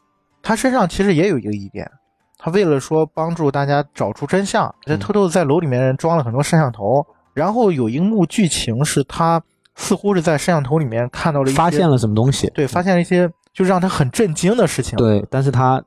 [0.44, 1.90] 他身上其实也有一个疑点，
[2.38, 9.42] 他为了说帮助大家找出真相，他偷偷地在楼里面装了很多摄像头，然后有一幕剧情是他
[9.76, 12.48] 似乎是在摄像头里面看到了一些发现了什么东西？
[12.54, 15.84] 对，发现了一些就让他很震惊的事情，对，但是他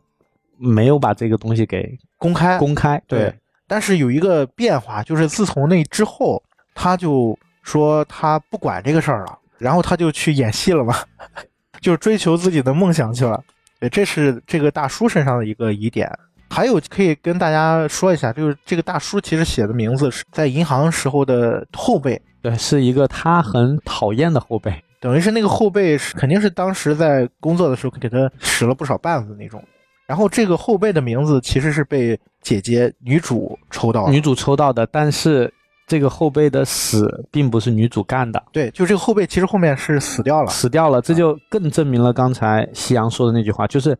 [0.59, 3.01] 没有把这个东西给公开公开。
[3.07, 3.33] 对，
[3.67, 6.43] 但是有一个变化，就是自从那之后，
[6.75, 10.95] 他就说他不管这个事儿了，然后他就去演戏了嘛，
[11.81, 13.43] 就追求自己的梦想去了。
[13.81, 16.11] 对，这是这个大叔身上的一个疑点。
[16.51, 24.75] 还有可以跟大家说一下，就是这个大叔其实写的名字是在银行时候的后辈，对，是一个他很讨厌的后辈。
[24.99, 29.63] 等于是那个后辈是肯定是当时在工作的时候给他使了不少绊子那种。
[30.09, 35.53] 然后这个后辈的名字其实是被姐姐女主抽到，女主抽到的，但是
[35.87, 40.51] 这个后辈的死并不是女主干的，对，就这个后辈其实后面是死掉了。
[40.51, 43.97] 死掉了，这就更证明了刚才夕阳说的那句话，就是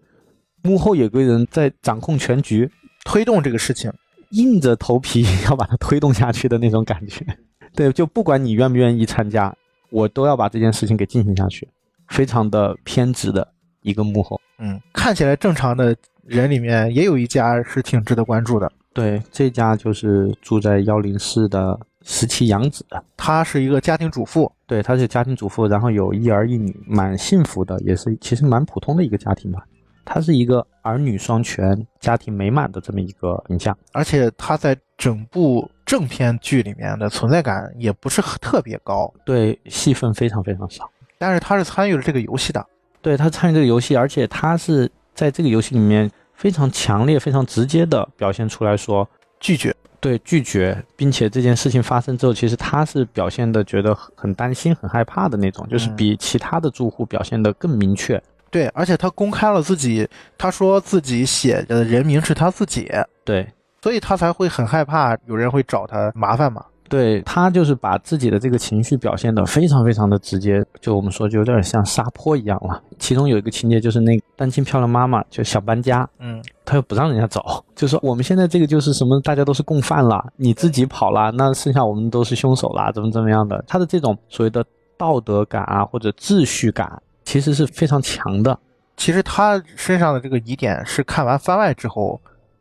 [0.63, 2.71] 幕后有个人在掌控全局，
[3.05, 3.93] 推动这个事情。
[4.31, 7.25] 硬着头皮要把它推动下去的那种感觉。
[7.75, 9.55] 对，就不管你愿不愿意参加，
[9.91, 11.69] 我都要把这件事情给进行下去，
[12.09, 13.47] 非常的偏执的
[13.83, 14.41] 一个幕后。
[14.59, 18.71] 嗯，看起来正常的人里面也有一家是挺值得关注的。
[18.93, 22.85] 对，这家就是住在幺零四的十七杨子，
[23.17, 29.65] 她是一个家庭主妇，对，她是家庭主妇，然后有一儿一女，蛮幸福的，也是其实蛮普通的一个家庭吧。
[30.05, 33.77] 她是一个儿女双全、家庭美满的这么一个形象。
[33.93, 40.91] 而且她在整部正片剧里面的存在感也不是特别高，对，戏份非常非常少。
[41.19, 42.67] 但是她是参与了这个游戏的。
[43.09, 49.09] 对他参与这个游戏，而且他是在这个游戏里面非常强烈、非常直接的表现出来说
[49.41, 58.23] 拒绝，对拒绝，并且这件事情发生之后，其实他是表现的觉得很担心、很害怕的那种，就是比其他的住户表现的更明确。
[58.51, 62.93] 对，而且他公开了自己，他说自己写的人名是他自己，
[63.25, 63.49] 对，
[63.83, 66.63] 所以他才会很害怕有人会找他麻烦嘛。
[66.89, 72.83] 对他就是把自己的这个情绪表现的非常非常的直接，就我们说就有点像撒泼一样了。
[72.99, 83.63] 其中有一个情节就是那单亲漂亮妈妈就想搬家，嗯，他又不让人家走，就说我们现在这个就是什么，大家都是共犯了，你自己跑了，那剩下我们都是凶手啦，怎么怎么样的？
[83.67, 84.65] 他的这种所谓的
[84.97, 88.59] 道德感啊，或者秩序感，其实是非常强的。
[88.97, 92.21] 其实他身上的这个疑点是看完番外之后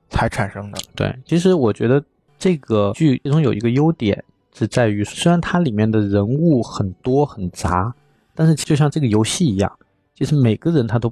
[0.09, 0.77] 才产生的。
[0.95, 2.03] 对，其实我觉得
[2.39, 4.23] 这个剧其中有一个优点
[4.53, 7.93] 是在于，虽然它里面的人物很多很杂，
[8.35, 9.71] 但是就像这个游戏一样，
[10.15, 11.11] 其实每个人他都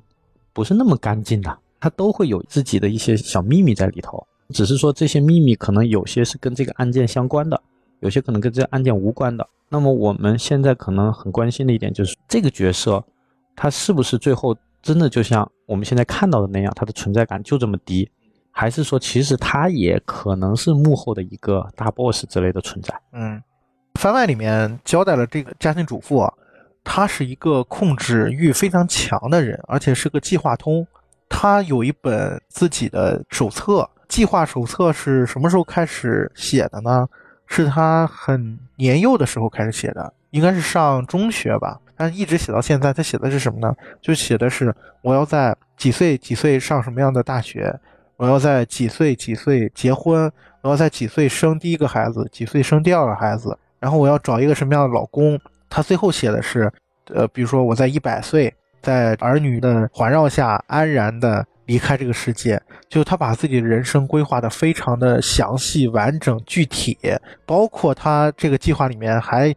[0.54, 4.26] 不是那么干净的，他都会有自己的一些小秘密在里头。
[4.50, 7.60] 只是说这些秘密可能有些是跟这个案件相关的，
[8.02, 9.48] 有些可能跟这个案件无关的。
[9.70, 13.04] 那么我们现在可能很关心的一点就是，这个角色
[13.56, 18.08] 他是不是最后真的就像我们现在看到的那样，他的存在感就这么低？
[18.58, 22.98] 还是说，其实他也可能是幕后的一个大 boss 之类的存在。
[23.12, 23.44] 嗯，
[24.00, 26.34] 番外里面交代了这个家庭主妇啊，
[26.82, 30.88] 她是一个控制欲非常强的人，而且是个计划通。
[31.28, 37.06] 他有一本自己的手册，计划手册是什么时候开始写的呢？
[37.48, 42.94] 是他很年幼的时候开始写的，应该是上中学吧，但一直写到现在。
[42.94, 43.76] 他写的是什么呢？
[44.02, 47.78] 就写的是我要在几岁几岁上什么样的大学，
[48.18, 55.40] 我要在几岁几岁结婚，我要在几岁生第一个孩子，几岁生第二个孩子，然后我要找一个什么样的老公。
[55.70, 56.72] 他最后写的是，
[57.14, 61.46] 呃，比如说我在一百岁，在儿女的环绕下安然的。
[61.68, 66.96] 离开这个世界，就他把自己的人生规划的非常的详细、完整、具体，
[67.44, 69.52] 包括他这个计划里面还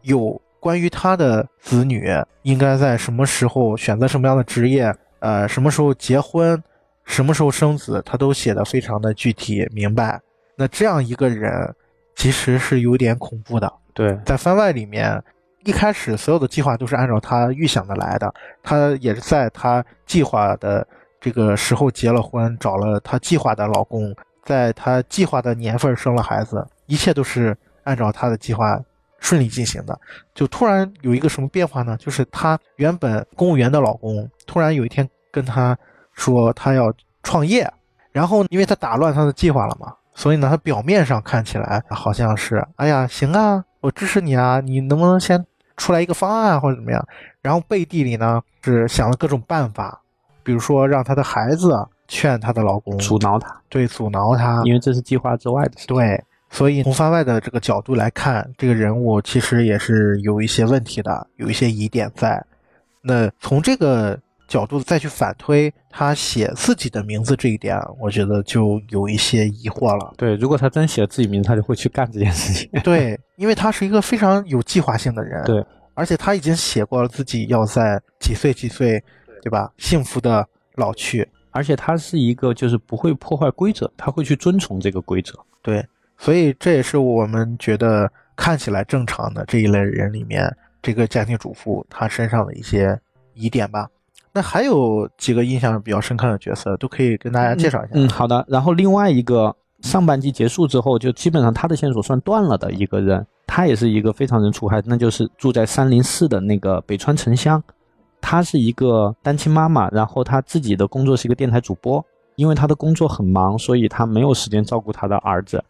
[0.00, 6.60] 有关于他的子女应该在什么时候选择什么样的职业，呃，什么时候结婚，
[7.04, 10.20] 什么时候生子，他都写的非常的具体明白。
[10.56, 11.74] 那这样一个人
[12.14, 13.72] 其实是有点恐怖的。
[13.94, 15.22] 对，在番外里面，
[15.64, 20.86] 一开始所有的计划都是按照他预想的来的，他也是在他计划的。
[21.20, 24.12] 这个时候结了婚，找了他计划的老公，
[24.44, 28.76] 在他计划的年份生了孩子，一切都是按照他的计划
[29.20, 29.96] 顺利进行的。
[30.34, 31.96] 就突然有一个什么变化呢？
[31.96, 35.78] 就是她原本公务员的老公，突然有一天跟她
[36.14, 37.70] 说他要创业，
[38.10, 45.44] 然后因为他打乱他的计划了嘛，所以呢，他表面上看起来好像是，哎呀，行啊，我支持你啊，你能不能先
[45.76, 47.04] 出来一个方案或者怎么样？
[47.40, 49.98] 然后背地里呢是想了各种办法。
[50.44, 55.86] 比如说，让她的孩子劝她的老公阻挠她，对，阻挠她，因为这是计划之外的事。
[55.86, 56.20] 对，
[56.50, 62.44] 所以从番外的这个角度来看，这个人物其实也是有一些问题的，有一些疑点在。
[63.02, 64.18] 那从这个
[64.52, 70.12] 角度再去反推他写自己的名字这一点，我觉得就有一些疑惑了。
[70.18, 72.68] 对，如果他真写自己名字，他就会去干这件事情。
[72.84, 75.42] 对，因为他是一个非常有计划性的人。
[75.44, 79.02] 对，而且他已经写过了自己要在几岁几岁。
[79.44, 79.72] 对吧？
[79.76, 85.34] 幸福的老去，而且他是一个就是不会破坏规则，他会去遵从这个规则。
[85.60, 85.84] 对，
[86.16, 90.48] 所以这也是我们觉得看起来正常的这一类人里面，
[90.80, 92.96] 这个家庭主妇她身上的一些
[93.34, 93.88] 疑点吧。
[94.32, 97.92] 那还有几个印象比较深刻的角色，都可以跟大家介绍一下。
[97.94, 98.44] 嗯，好的。
[98.48, 107.62] 然后另外一个上半季结束之后，就基本上他的线索算断了的一个人，他也是一个非常人畜害，那就是住在三零四的那个北川沉香。
[108.20, 112.04] 她是一个单亲妈妈，然后她自己的工作是一个电台主播。
[112.36, 115.62] 因为她的工作很忙，所以她没有时间照顾她的儿子。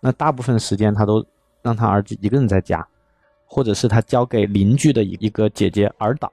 [0.00, 1.24] 那大部分时间她都
[1.62, 2.84] 让她儿子一个人在家，
[3.46, 6.28] 或者是她交给邻居的一一个姐姐儿导，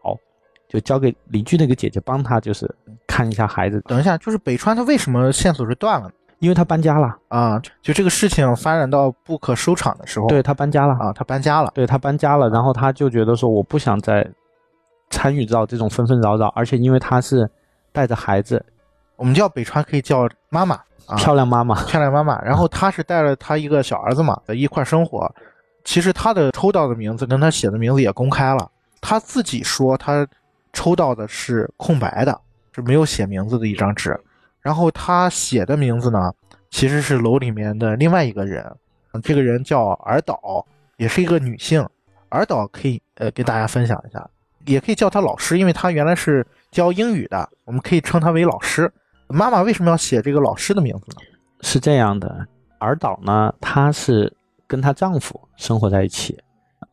[0.67, 2.69] 就交给邻居那个姐姐帮他，就是
[3.07, 3.81] 看一下孩子。
[3.87, 6.11] 等一下，就是北川他为什么线索是断了？
[6.39, 7.61] 因为他搬家了啊！
[7.81, 14.27] 就这个事情发展到不可收场的时候，对他搬家了啊，他搬家了，对他搬家了，然后他就觉得说我不想再。
[15.09, 17.49] 参与到这种纷纷扰扰，而且因为他是
[17.93, 18.63] 带着孩子，
[19.15, 20.77] 我们叫北川可以叫妈妈，
[21.15, 22.37] 漂亮妈妈，漂亮妈妈。
[22.41, 25.33] 然后他是带了他一个小儿子嘛，在一块生活。
[25.85, 30.27] 其实他的抽到的名字跟他写的名字也公开了，他自己说她
[30.77, 32.39] 抽到的是空白的，
[32.71, 34.15] 是没有写名字的一张纸。
[34.61, 36.31] 然后他写的名字呢，
[36.69, 38.63] 其实是楼里面的另外一个人，
[39.23, 40.63] 这个人叫尔岛，
[40.97, 41.83] 也是一个女性。
[42.29, 44.29] 尔岛可以呃跟大家分享一下。
[44.67, 48.91] 也可以叫他老师，因为他原来是教英语的，我们可以称他为老师。
[49.29, 51.23] 妈妈为什么要写这个老师的名字呢？
[51.61, 54.31] 是这样的，尔岛呢，她是
[54.67, 56.37] 跟她丈夫生活在一起，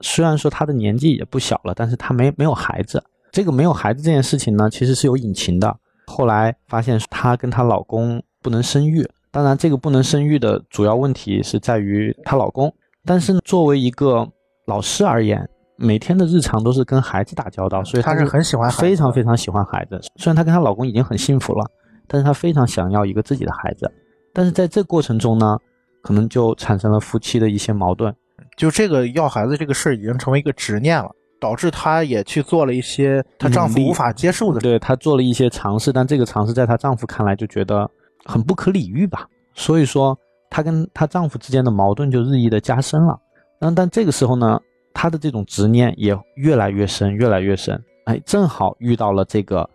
[0.00, 3.04] 虽然说她的年纪也不小了，但是她没没有孩子。
[3.34, 5.76] 这个没有孩子这件事情呢，其实是有隐情的。
[6.06, 12.72] 后来发现她跟她老公不能生育，当然这个不能生育的主要问题是在于她老公。
[13.04, 14.24] 但是作为一个
[14.68, 15.44] 老师而言，
[15.74, 20.00] 每天的日常都是跟孩子打交道，所以她是很喜欢，非常非常喜欢孩子。
[20.14, 21.66] 虽然她跟她老公已经很幸福了，
[22.06, 23.90] 但是她非常想要一个自己的孩子。
[24.32, 25.58] 但是在这过程中呢，
[26.04, 28.14] 可能就产生了夫妻的一些矛盾。
[28.56, 31.10] 就这个要孩子这个事儿已经成为一个执念了，
[31.44, 34.58] 导致她也去做了一些她丈夫无法接受的。
[34.60, 37.90] 对她做了一些尝试，但这个尝试在她丈夫看来就觉得
[38.24, 39.28] 很不可理喻吧。
[39.54, 43.18] 所以说，她跟她丈夫之间的矛盾就日益的加深了。
[43.60, 44.58] 但但这个时候呢？
[44.96, 47.78] 她的这种执念也越来越深，越来越深。
[48.04, 49.68] 哎，正好遇到了这个，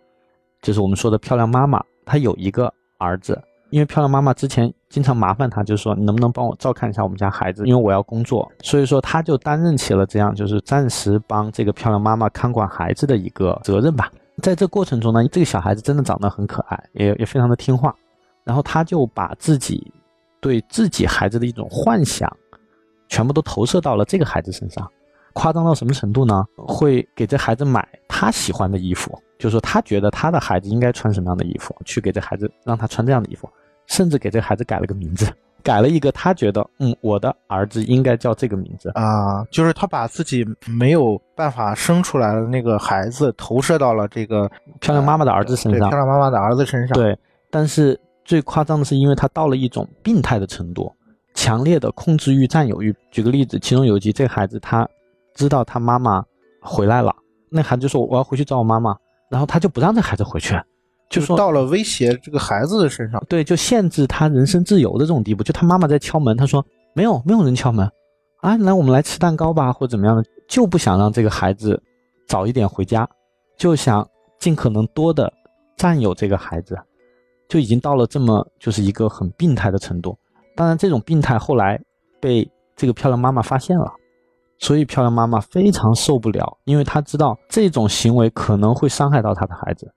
[0.62, 1.80] 就是我们说的漂亮妈妈。
[2.06, 3.38] 她有一个儿子，
[3.70, 8.50] 因为漂亮妈妈之前经常麻烦她，就是说你能不能帮我照看一下我们家孩子，因为我要工作。
[8.62, 14.10] 所以说，他就担任起了这样，就是暂时帮这个漂亮妈妈看管孩子的一个责任吧。
[14.42, 17.94] 在这过程中呢，这个小孩子真的长得很可爱，也也非常的听话。
[18.42, 19.92] 然后他就把自己
[20.40, 22.30] 对自己孩子的一种幻想，
[23.08, 24.90] 全部都投射到了这个孩子身上。
[25.32, 26.44] 夸张到什么程度呢？
[26.56, 33.48] 会给这孩子买他喜欢的衣服，就是说他觉得他的孩子应该穿什么样的衣服，去给这孩子让他穿这样的衣服，
[33.86, 35.26] 甚至给这孩子改了个名字，
[35.62, 38.90] 改了一个他觉得嗯我的儿子应该叫这个名字。
[38.90, 44.46] 啊，就是他把自己没有办法生出来的那个孩子投射到了这个
[44.78, 47.18] 漂亮妈妈的儿子身上对漂，亮妈妈的儿子身上。，对，
[47.50, 50.92] 但是最夸张的是，因为他到了一种病态的程度，
[51.32, 52.94] 强烈的控制欲、占有欲。
[53.10, 54.86] 举个例子，其中有一集，这个孩子他
[55.34, 56.22] 知道他妈妈
[56.60, 57.10] 回来了，
[57.50, 58.94] 那孩子就说我要回去找我妈妈，
[59.30, 60.60] 然后他就不让这孩子回去，
[61.08, 63.22] 就是到了威胁这个孩子的身上。
[63.28, 65.42] 对，就限制他人身自由的这种地步。
[65.42, 66.62] 就他妈妈在敲门，他说
[66.94, 67.90] 没有，没有人敲门
[68.40, 71.80] 啊，来我们来吃蛋糕吧，或者怎么样的，就不想让这个孩子
[72.26, 73.08] 早一点回家，
[73.56, 74.06] 就想
[74.38, 75.32] 尽可能多的
[75.76, 76.76] 占有这个孩子，
[77.48, 80.18] 就已经到了这么就是一个很病态的程度。
[80.56, 81.80] 当然，这种病态后来
[82.20, 83.92] 被这个漂亮妈妈发现了，
[84.60, 89.90] 所以漂亮妈妈非常受不了，因为她知道这种行为可能会伤害到她的孩子，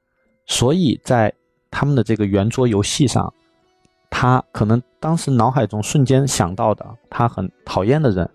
[0.47, 1.31] 所以在
[1.69, 3.31] 他们的这个圆桌游戏上，
[4.09, 8.27] 她可能当时脑海中瞬间想到的她很讨厌的人，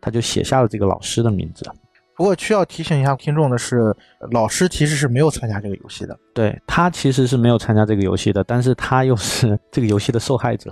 [0.00, 1.64] 她就写下了这个老师的名字。
[2.14, 3.96] 不过需要提醒一下听众的是，
[4.32, 6.14] 老师其实是没有参加这个游戏的。
[6.34, 10.70] 对他其实是没有参加这个游戏的，但是他又是这个游戏的受害者，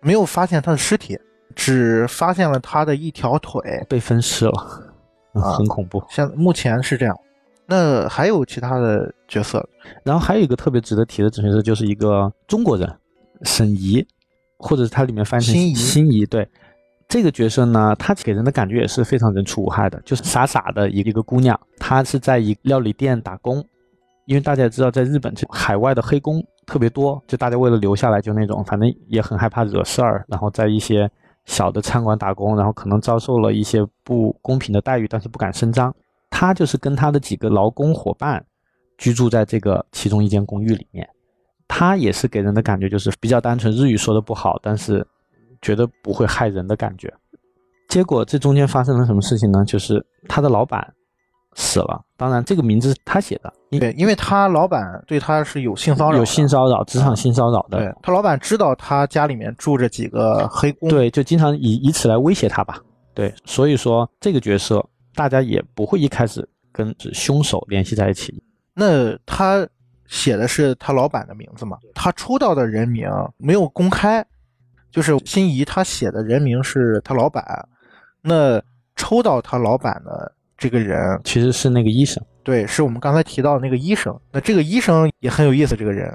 [0.00, 1.18] 没有发现他的尸体，
[1.54, 3.60] 只发现了他的一条腿。
[3.88, 4.52] 被分尸了，
[5.34, 6.02] 很恐怖。
[6.08, 7.16] 现目前是这样。
[7.66, 9.62] 那还有其他的角色？
[10.02, 12.90] 然后还有一个特别值得提的角色，就是一个中国人
[13.42, 14.02] 沈怡，
[14.58, 16.24] 或者是它里面翻译成心怡。
[16.24, 16.48] 对
[17.06, 23.62] 这个角色呢，她给人的感觉也是非常人畜无害的，就是傻傻的一个一个姑娘，她是在一料理店打工，
[24.24, 31.10] 因为大家也知道，在日本这海外的黑工特别多，就大家为了留下来，就那种反正也很害怕惹事儿，然后在一些
[31.48, 35.92] 小的餐馆打工，然后可能遭受了一些不公平的待遇，但是不敢声张。
[36.28, 38.44] 他就是跟他的几个劳工伙伴
[38.98, 41.08] 居住在这个其中一间公寓里面。
[41.66, 45.04] 他也是给人的感觉就是比较单纯，日语说的不好，但是
[45.62, 47.12] 觉得不会害人的感觉。
[47.88, 49.64] 结果这中间发生了什么事情呢？
[49.64, 50.86] 就是他的老板
[51.60, 62.80] 死了，当然这个名字是他写的，因对，因为他老板对他是有性骚扰，有性骚扰、职场性骚扰的，对他老板知道他家里面住着几个黑工，对，就经常以以此来威胁他吧。
[63.12, 64.82] 对，所以说这个角色
[65.16, 68.40] 大家也不会一开始跟凶手联系在一起。
[68.72, 69.66] 那他
[70.06, 71.76] 写的是他老板的名字嘛？
[71.92, 74.24] 他出道的人名没有公开，
[74.92, 77.68] 就是心仪他写的人名是他老板，
[78.22, 78.62] 那
[78.94, 84.14] 抽到他老板的这个人，其实是那个医生，对，是我们刚才提到的那个医生。
[84.32, 86.12] 那这个医生也很有意思，这个人，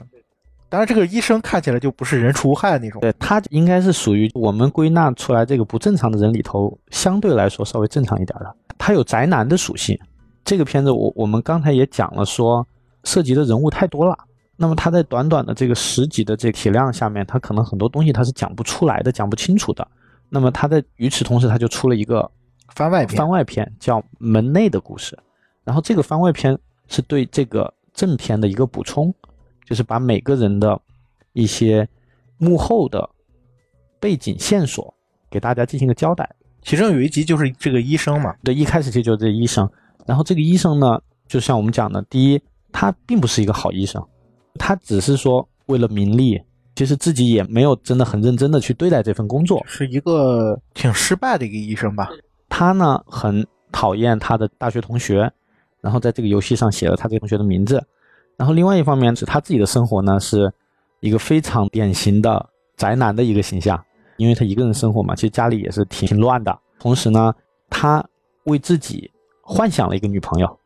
[0.67, 8.55] 当然这个医生看起来就不是人畜无害那种，对他应该是属于我们归纳出来这个不正常的人里头，相对来说稍微正常一点的。
[8.77, 9.97] 他有宅男的属性。
[10.43, 12.67] 这个片子我我们刚才也讲了说，
[13.05, 14.13] 涉及的人物太多了。
[14.57, 19.87] 那么他在短短的这个十集的这个体量下面，他可能很多东西他是讲不出来的，讲不清楚的。
[20.27, 22.29] 那么他在与此同时，他就出了一个
[22.75, 25.15] 番外篇番外篇，叫《门内的故事》。
[25.63, 26.57] 然后这个番外篇
[26.87, 29.13] 是对这个正片的一个补充，
[29.65, 30.79] 就是把每个人的
[31.33, 31.87] 一些
[32.37, 33.09] 幕后的
[33.99, 34.93] 背景线索
[35.29, 36.29] 给大家进行个交代。
[36.61, 39.69] 其中有一集就是这个医生嘛，对，一开始其实就是这医生，
[40.05, 44.01] 然后这个医生呢，就像我们讲的，第一，他并不是一个好医生，
[44.55, 46.41] 他只是说为了名利，
[46.75, 49.63] 其实自己也没有真的很认真的去对待这份工作。
[49.67, 52.09] 是一个挺失败的一个医生吧？
[52.55, 55.27] 他呢很讨厌他的大学同学，
[55.81, 57.83] 然后在这个游戏上写了他这个同学的名字。
[58.37, 60.53] 然后另外一方面是他自己的生活呢是
[60.99, 63.83] 一个非常典型的宅男的一个形象，
[64.17, 66.55] 因为他一个人生活嘛，其实家里也是挺挺乱的。
[66.79, 67.33] 同时呢，
[67.71, 68.05] 他
[68.43, 69.09] 为自己
[69.41, 70.59] 幻想了一个女朋友，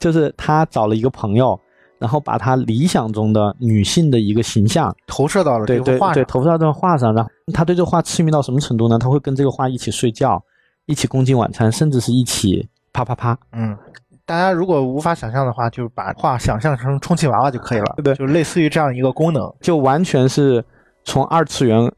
[0.00, 1.60] 就是他找了一个朋友，
[1.98, 6.24] 然后把他理想中的女性的一个形象投射到了对对对，这幅画上。
[6.24, 8.98] 投射到这个画上，然后他对这个画痴迷到什么程度呢？
[8.98, 10.42] 他会跟这个画一起睡觉，
[10.86, 13.38] 一起共进晚餐，甚至是一起啪啪啪。
[13.52, 13.76] 嗯，
[14.24, 17.96] 大家如果无法想象的话，就把画想象成充气娃娃就可以了。
[18.02, 19.52] 对就类似于这样一个功能。
[19.60, 20.64] 就完全是
[21.04, 21.92] 从二次元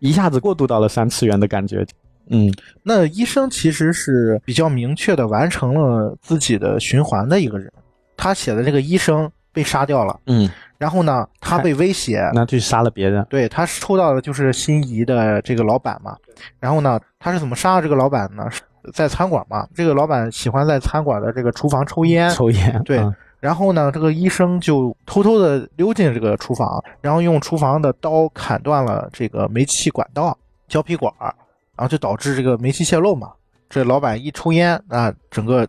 [0.00, 1.84] 一下子过渡到了三次元的感觉。
[2.30, 2.52] 嗯，
[2.82, 7.72] 那医生其实是比较明确的完成了自己的循环的一个人。
[8.16, 13.26] 他写的这个医生被杀掉了，嗯，然后呢，他被威胁，那就杀了别人。
[13.28, 16.16] 对他抽到的就是心仪的这个老板嘛。
[16.60, 18.48] 然后呢，他是怎么杀的这个老板呢？
[18.94, 30.36] 在餐馆嘛，这个老板喜欢在餐馆的这个厨房抽烟，抽烟，对嗯然后呢，这个医生就偷偷的溜进这个厨房，然后用厨房的刀砍断了这个煤气管道、
[30.66, 31.32] 胶皮管儿，
[31.76, 33.30] 然后就导致这个煤气泄漏嘛。
[33.70, 35.64] 这老板一抽烟，那，整个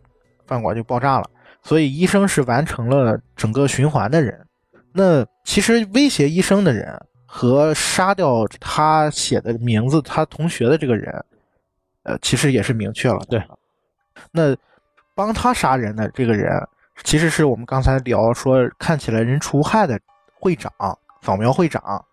[0.47, 1.29] 饭馆就爆炸了。
[1.69, 4.43] 所以医生是完成了整个循环的人。
[4.91, 11.23] 那其实威胁医生的人和杀掉他写的名字他同学的这个人，
[12.01, 13.19] 呃，其实也是明确了。
[13.29, 13.39] 对，
[14.31, 14.57] 那
[15.13, 16.51] 帮他杀人的这个人，
[17.03, 19.99] 其实是我们刚才聊说看起来人畜无害的
[20.39, 20.73] 会长
[21.21, 22.03] 扫描会长。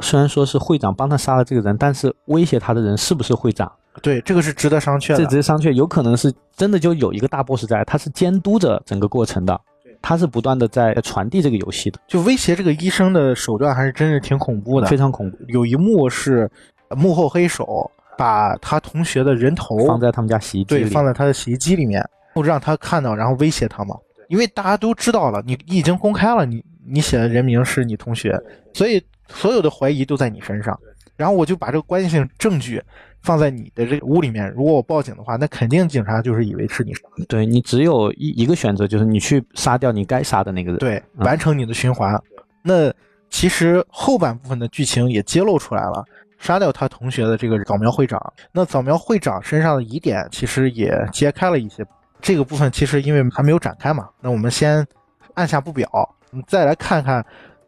[0.00, 3.72] 虽然说是会长帮他杀了这个人，但是威胁他的人是不是会长？
[4.00, 5.18] 对，这个是值得商榷的。
[5.18, 9.60] 这值得商榷，有可能是真的就有一个大 boss 在，他是监督着整个过程的，
[10.00, 15.36] 他是不断的在传递这个游戏的，就威胁这个医生的手段还是真是挺恐怖的，非常恐怖。
[15.48, 16.50] 有一幕是
[16.96, 22.02] 幕后黑手把他同学的人头放在他们家洗衣机对，里，放在他的洗衣机里面，
[22.42, 23.94] 让他看到，然后威胁他嘛。
[24.28, 28.34] 因为大家都知道了，你你已经公开了，你你写的人名是你同学，
[28.72, 30.78] 所以所有的怀疑都在你身上。
[31.16, 32.82] 然后我就把这个关键性证据
[33.22, 37.24] 放在你的这个屋里面，如果我报警的话，那肯定警察就是以为是你杀的。
[37.26, 40.78] 对你只有一一个选择，就是你去杀掉你该杀的那个人。
[40.78, 42.20] 对，嗯完成你的循环。
[42.62, 42.92] 那
[43.30, 46.04] 其实后半部分的剧情也揭露出来了，
[46.38, 48.20] 杀掉他同学的这个扫描会长。
[48.52, 51.84] 那扫描会长身上的疑点其实也揭开了一些。
[52.20, 54.86] 这个部分其实因为还没有展开嘛，那我们先
[55.34, 55.88] 按下不表，
[56.30, 57.24] 我们再来看看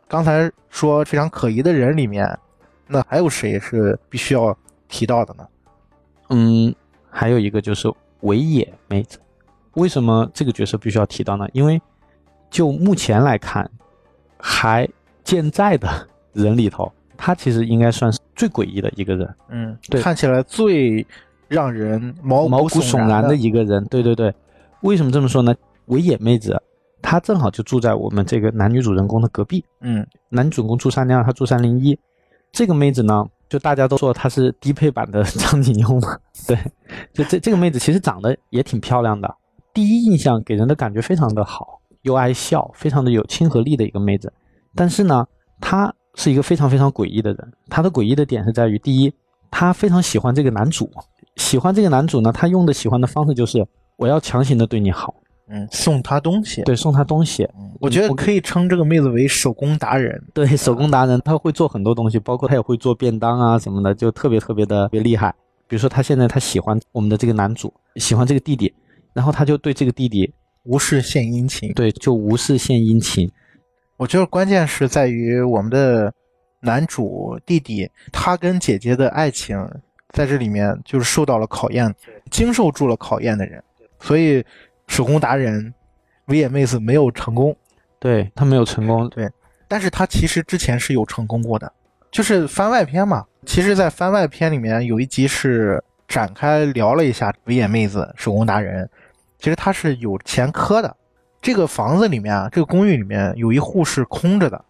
[0.06, 2.24] 刚才说非常可疑的人里面，
[2.86, 4.56] 那还有谁是必须要
[4.88, 5.46] 提到的呢？
[6.30, 6.74] 嗯，
[7.10, 9.18] 还有一个就是尾野妹子，
[9.74, 11.46] 为什么这个角色必须要提到呢？
[11.52, 11.80] 因为
[12.50, 13.70] 就目前来看，
[14.38, 14.88] 还
[15.22, 15.88] 健在的
[16.32, 21.06] 人里头，他其实应该算是最诡异的一个人，嗯，对看起来最
[21.48, 23.84] 让人毛毛骨悚然的的一个人。
[23.86, 24.34] 对对对，
[24.80, 25.54] 为什么这么说呢？
[25.86, 26.60] 尾野妹子，
[27.02, 29.64] 她正好就住在我们这个男女主人公的隔壁。
[29.80, 31.98] 嗯男主人公住三零二，她住三零一。
[32.54, 36.16] 这个妹子呢，就大家都说她是低配版的 张景优嘛。
[36.46, 36.56] 对，
[37.12, 39.28] 就这这个妹子其实长得也挺漂亮的，
[39.74, 44.32] 第一印象给人的感觉非常的好，又爱笑，非常的有亲和力的一个妹子。
[44.72, 45.26] 但是呢，
[45.60, 47.52] 她是一个非常非常诡异的人。
[47.68, 49.12] 她的诡异的点是在于，第一，
[49.50, 50.88] 她非常喜欢这个男主，
[51.36, 55.12] 喜欢这个男主呢，她用的喜欢的方式就是我要强行的对你好，
[55.48, 56.62] 嗯，送她东西。
[56.62, 57.48] 对，送她东西。
[57.80, 60.22] 我觉得可以称这个妹子为手工达人。
[60.32, 65.34] 对手工达人，她会做很多东西，包括她也会做便当啊什么的，就特别特别的特别厉害。
[65.66, 68.72] 比如说她现在她喜欢我们的这个男主，喜欢这个弟弟，
[69.12, 70.32] 然后她就对这个弟弟，
[70.62, 71.72] 无事献殷勤。
[71.74, 73.30] 对，就无事献殷勤。
[73.96, 76.12] 我觉得关键是在于我们的
[76.60, 79.56] 男主弟弟，他跟姐姐的爱情
[80.10, 81.94] 在这里面就是受到了考验，
[82.30, 83.62] 经受住了考验的人，
[84.00, 84.44] 所以
[84.86, 85.72] 手工达人
[86.26, 87.56] 维野妹子没有成功，
[87.98, 89.28] 对他没有成功，对
[89.68, 91.72] 但是他其实之前是有成功过的，
[92.10, 93.24] 就是番外篇嘛。
[93.46, 98.88] 其实，在番外篇里面有一集是展开聊了一下维野妹子手工达人，
[99.38, 100.96] 其实他是有前科的。
[101.42, 104.64] 这个房子里面啊，这个公寓里面有一户是空着的，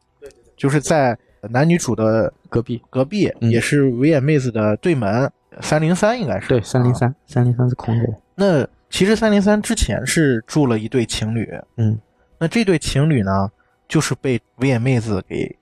[0.57, 1.17] 就是在
[1.51, 8.15] 男女主的隔壁，隔壁，嗯也是维野妹子的对门，三零三应该是对，三零啊三，三零三是空着的。
[8.35, 11.99] 那其实三零三之前是住了一对情侣，嗯，
[12.39, 13.51] 那这对情侣呢，
[13.89, 15.53] 就是被维野妹子给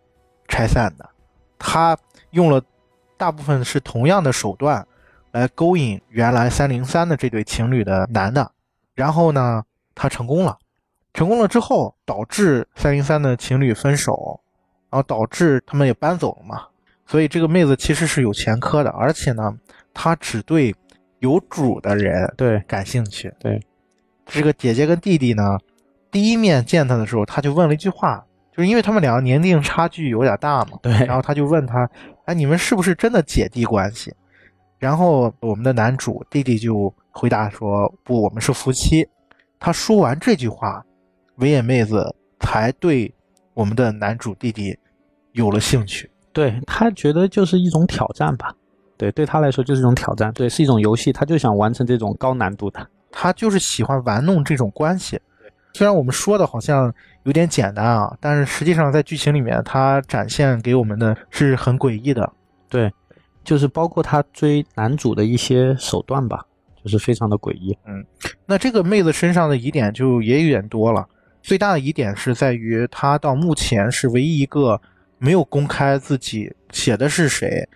[0.49, 1.11] 拆散的。
[1.59, 1.97] 他
[2.33, 2.63] 用了
[3.17, 4.87] 大部分是同样的手段
[5.31, 8.53] 来勾引原来三零三的这对情侣的男的，
[8.95, 9.63] 然后呢，
[9.95, 10.59] 他成功了。
[11.15, 14.39] 成功了之后，导致三零三的情侣分手，
[14.91, 16.67] 然后导致他们也搬走了嘛。
[17.07, 19.59] 所以这个妹子其实是有前科的，而且呢，
[19.95, 20.75] 她只对
[21.23, 23.33] 有主的人对，感兴趣。
[23.39, 23.61] 对，
[24.27, 25.57] 这个姐姐跟弟弟呢，
[26.11, 31.89] 第一面见他的时候，他就问了一句话，就是因为他们两个年龄差距有点大嘛，对然后他就问他，
[32.25, 34.13] 哎，你们是不是真的姐弟关系？
[34.79, 39.09] 然后我们的男主弟弟就回答说，不，我们是夫妻。
[39.61, 40.85] 他说完这句话，
[41.37, 43.15] 维也妹子才对
[43.55, 44.77] 我们的男主弟弟
[45.31, 46.11] 有了兴趣。
[46.33, 48.53] 对他觉得就是一种挑战吧。
[48.97, 52.87] 对，对他来说就是一种挑战，对，是一种游戏，他就想完成这种高难度的。
[53.11, 55.21] 他就是喜欢玩弄这种关系。
[55.75, 56.93] 虽然我们说的好像
[57.25, 62.31] 有点简单啊，但是实际上在剧情里面，他展现给我们的是很诡异的。
[62.69, 62.93] 对，
[63.43, 66.45] 就是包括他追男主的一些手段吧，
[66.83, 67.77] 就是非常的诡异。
[67.87, 68.05] 嗯
[68.47, 71.07] 那这个妹子身上的疑点就也有点多了。
[71.43, 74.81] 最大的疑点是在于，她到目前是唯一一个
[75.19, 77.67] 没有公开自己写的是谁，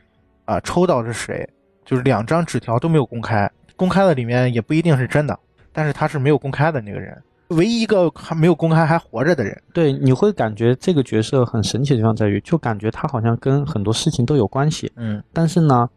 [0.46, 1.46] 啊，抽到是谁，
[1.84, 5.38] 就是两张纸条都没有公开，公开的里面也不一定是真的，
[5.72, 9.60] 但是他是没有公开的那个人，唯一一个还没有公开还活着的人。
[9.72, 15.88] 对，你会感觉这个角色很神奇的地方在于，就感觉他好像跟很多事情都有关系，嗯，但是呢，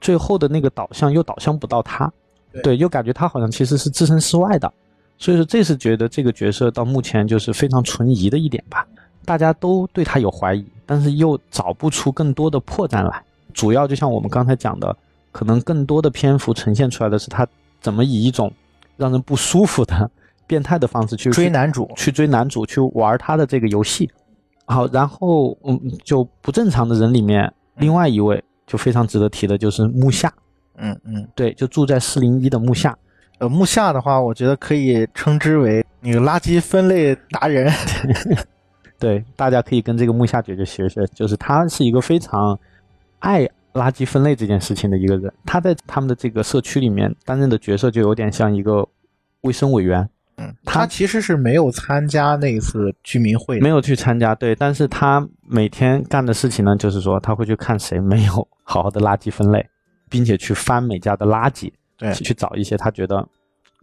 [0.00, 2.12] 最后的那个导向又导向不到他，
[2.52, 4.72] 对对，又感觉他好像其实是置身事外的，
[5.16, 8.86] 所以说这是觉得这个角色到目前就是非常存疑的一点吧。
[9.24, 13.22] 大家都对他有怀疑，但是又找不出更多的破绽来。
[13.52, 14.96] 主要就像我们刚才讲的，
[15.30, 17.46] 可能更多的篇幅呈现出来的是他
[17.80, 18.52] 怎么以一种
[18.96, 20.10] 让人不舒服的
[20.46, 24.10] 变态的方式去追男主，去追男主，去玩他的这个游戏。
[24.66, 30.32] 好，然后嗯，就不正常的人里面，另外一位就非常值得提的就是木下，
[30.76, 32.96] 嗯嗯，对，就住在四零一的木下。
[33.38, 37.72] 呃，木下的话，我觉得可以称之为那个垃圾分类达人。
[39.00, 42.56] 对，大家可以跟这个木下姐姐学学，就是他是一个非常
[43.22, 45.32] 爱垃圾分类这件事情的一个人。
[45.46, 48.86] 他在他们的这个社区里面担任的角色就有点像一个
[49.42, 50.08] 卫生委员。
[50.38, 54.34] 嗯，他其实是没有参加那一次居民会，没有去参加。
[54.34, 58.32] 对，但是他每天干的事情呢，就是说他会去看谁没有
[58.64, 59.64] 好好的垃圾分类，
[60.08, 63.26] 并且去翻每家的垃圾，对，去找一些他觉得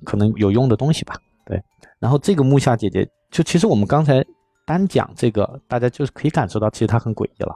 [0.04, 1.16] 可能有用的东西吧。
[1.46, 1.62] 对，
[2.00, 4.26] 然后这个木下姐姐，就其实我们刚才
[4.66, 7.56] 单讲这个，大家就是可以感受到，其实她很诡异了，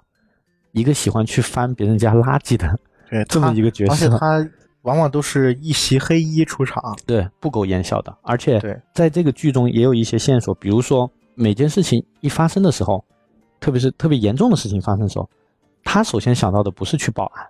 [0.74, 2.78] 一个喜欢去翻别人家垃圾的，
[3.10, 4.46] 对， 这么一个角色，而且他。
[4.84, 8.14] 往往都是一袭黑衣出场，对，不苟言笑的。
[8.22, 8.60] 而且，
[8.94, 13.02] 在这个剧中也有一些线索，比如说每件事情一发生的时候，
[13.62, 15.30] 特别是特别严重的事情发生的时候，
[15.86, 17.46] 他首先想到的不是去报案，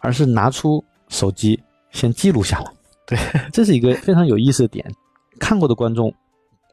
[0.00, 1.58] 而是拿出手机
[1.90, 2.70] 先记录下来。
[3.06, 3.18] 对，
[3.50, 4.84] 这是一个非常有意思的点。
[5.40, 6.12] 看过的观众，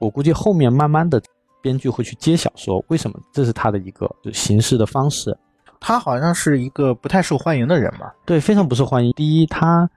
[0.01, 1.21] 我估计后面慢慢的
[1.61, 5.33] 编剧会去揭晓，说为什么这是他的一个行事的方式。
[5.79, 8.13] 他好像是一个不太受欢迎的人吧？
[8.25, 9.11] 对，非常不受欢迎。
[9.13, 9.89] 第一，他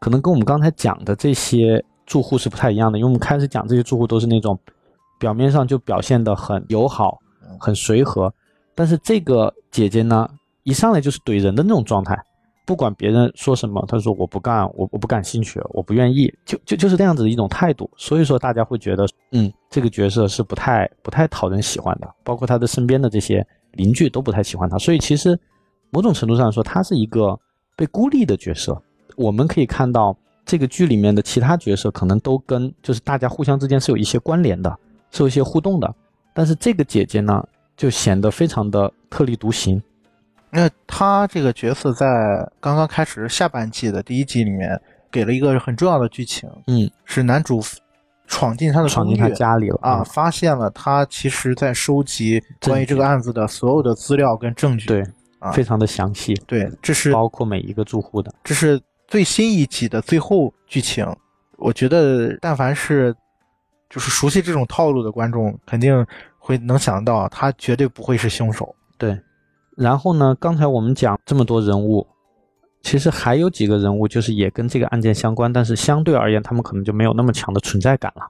[0.00, 4.58] 可能跟我们刚才讲的这些住户是不太一样的，因为我们开始讲这些住户都是那种
[5.18, 7.18] 表面上就表现的很友好、
[7.58, 8.32] 很随和，
[8.74, 10.28] 但是这个姐姐呢，
[10.64, 12.16] 一上来就是怼人的那种状态，
[12.66, 17.90] 不管别人说什么，她说我不干，我我不感兴趣，我不愿意，就就就是这样子的一种态度。
[17.96, 23.46] 所以说大家会觉得，嗯，这个角色是不太不太讨人喜欢的，包括他的身边的这些。
[23.76, 25.38] 邻居都不太喜欢他，所以其实
[25.90, 27.38] 某种程度上说，他是一个
[27.76, 28.80] 被孤立的角色。
[29.16, 30.14] 我们可以看到
[30.44, 34.76] 这个剧里面的其他角色，可能都跟就是大家互相之间是有一些关联的，
[35.10, 35.94] 是有一些互动的。
[36.34, 37.42] 但是这个姐姐呢，
[37.76, 39.80] 就显得非常的特立独行。
[40.50, 42.06] 那她这个角色在
[42.60, 44.78] 刚刚开始下半季的第一集里面，
[45.10, 47.62] 给了一个很重要的剧情，嗯，是男主。
[48.26, 50.02] 闯进他的闯进他家里了啊！
[50.04, 55.02] 发现了他其实在收集关于这个案子的所有的资料跟证据，对，
[55.38, 56.34] 啊，非常的详细。
[56.46, 58.32] 对，这是包括每一个住户的。
[58.44, 61.06] 这是最新一集的最后剧情。
[61.56, 63.14] 我觉得，但凡是
[63.88, 66.04] 就是熟悉这种套路的观众，肯定
[66.38, 68.74] 会能想到他绝对不会是凶手。
[68.98, 69.18] 对。
[69.76, 70.34] 然后呢？
[70.40, 72.06] 刚才我们讲这么多人物。
[72.86, 78.22] 其实还有几个人物，就是也跟这个案件相关，但是相对而言，他们可能就没有那么强的存在感了。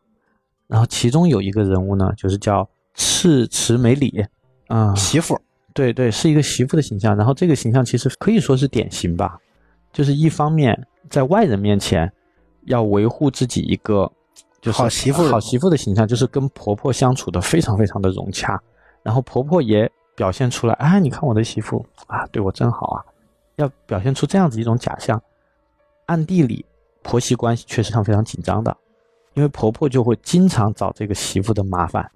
[0.66, 4.24] 然后其中有一个人物呢，就是叫赤池美里，
[4.68, 5.38] 啊，媳妇，
[5.74, 7.14] 对对，是一个媳妇的形象。
[7.14, 9.38] 然后这个形象其实可以说是典型吧，
[9.92, 12.11] 就是一方面在外人面前
[12.64, 14.11] 要维护自己一个
[14.62, 18.59] 就是好媳妇好媳妇的形象，就是跟婆婆相处的非常非常的融洽，
[19.02, 23.04] 然后婆婆也表现出来，哎，你看我的媳妇啊，对我真好啊。
[23.57, 25.20] 要表现出这样子一种假象，
[26.07, 26.64] 暗地里
[27.02, 28.76] 婆媳关系确实上非常紧张的，
[29.34, 32.11] 因为婆婆就会经常找这个媳妇的麻烦，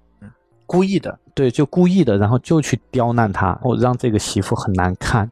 [0.65, 5.29] 故意的，对，就故意的，然后就去刁难她，或让这个媳妇很难堪。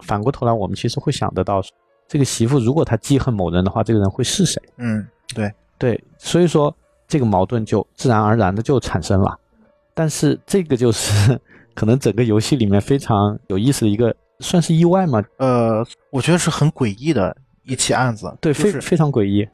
[0.00, 1.62] 反过头来，我们其实会想得到，
[2.08, 4.60] 这个媳妇如果她记恨某人的话，这个人会是谁？
[4.76, 6.74] 嗯，对对，所以说
[7.06, 9.38] 这个矛盾就自然而然的就产生了。
[9.94, 11.40] 但是这个就是
[11.74, 14.14] 可能整个游戏里面非常有意思的一个。
[14.40, 15.22] 算是意外吗？
[15.38, 19.48] 呃，我觉得是很诡异的一起案子，对，非非常诡异。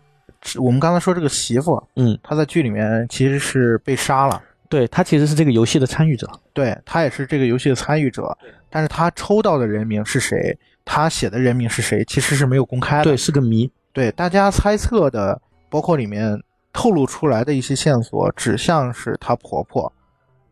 [0.58, 8.36] 我们刚才说这个媳妇，嗯，她在剧里面其实是被杀了，对她其实是这个游戏的参与者，对她也是这个游戏的参与者，
[8.70, 13.70] 但是她抽到的人名是谁，她写的人名是谁，其实是没有公开的，对，是个谜。
[13.92, 19.92] 对，大家猜测的，包括里面透露出来的一些线索，指向是她婆婆，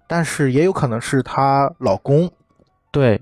[0.06, 2.30] 但是也有可能是她老公，
[2.90, 3.20] 对。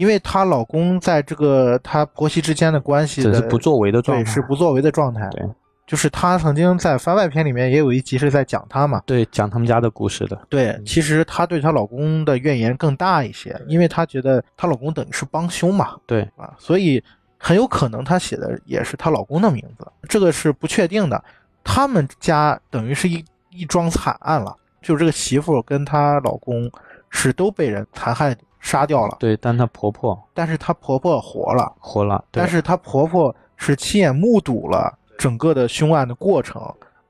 [0.00, 5.28] 因为她老公在这个她婆媳之间的关系是不作为的状态，对，是不作为的状态。
[5.28, 5.46] 对，
[5.86, 10.40] 就是她曾经在番外篇里面也有一集是在讲她嘛，对，讲他们家的故事的。
[10.48, 16.22] 对，其实她对她老公的怨言更大一些，因为她觉得她老公等于是帮凶嘛，对。
[16.34, 17.04] 啊，所以
[17.36, 21.22] 很有可能她写的也是她老公的名字，这个是不确定的。
[21.62, 26.70] 他们家等于是一一桩惨案了，就这个媳妇跟她老公
[27.10, 28.34] 是都被人残害。
[28.60, 36.62] 杀掉了，对，但她婆婆，但是她婆婆活了，活了，但是她婆婆是亲眼目睹了整个的凶案的过程，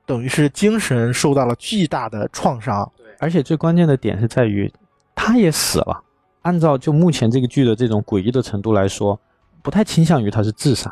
[0.05, 2.89] 等于是精神受到了巨大的创伤。
[3.19, 4.71] 而且最关键的点是在于，
[5.13, 6.01] 她也死了。
[6.41, 9.19] 按照就目前这个剧的这种诡异的程度来说，
[9.61, 10.89] 不太倾向于她是自杀。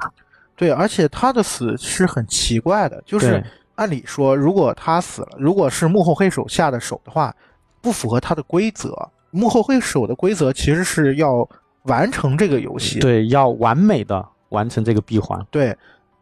[0.56, 3.44] 对，而且她的死是很奇怪的，就是
[3.76, 7.36] 按理说，如果她死了，如果是幕后黑手下的手的话，
[7.82, 9.10] 不符合她的规则。
[9.32, 11.48] 幕后黑手的规则其实是要
[11.84, 15.46] 完成这个游戏，对，要完美的完成这个闭环。
[15.50, 15.76] 对。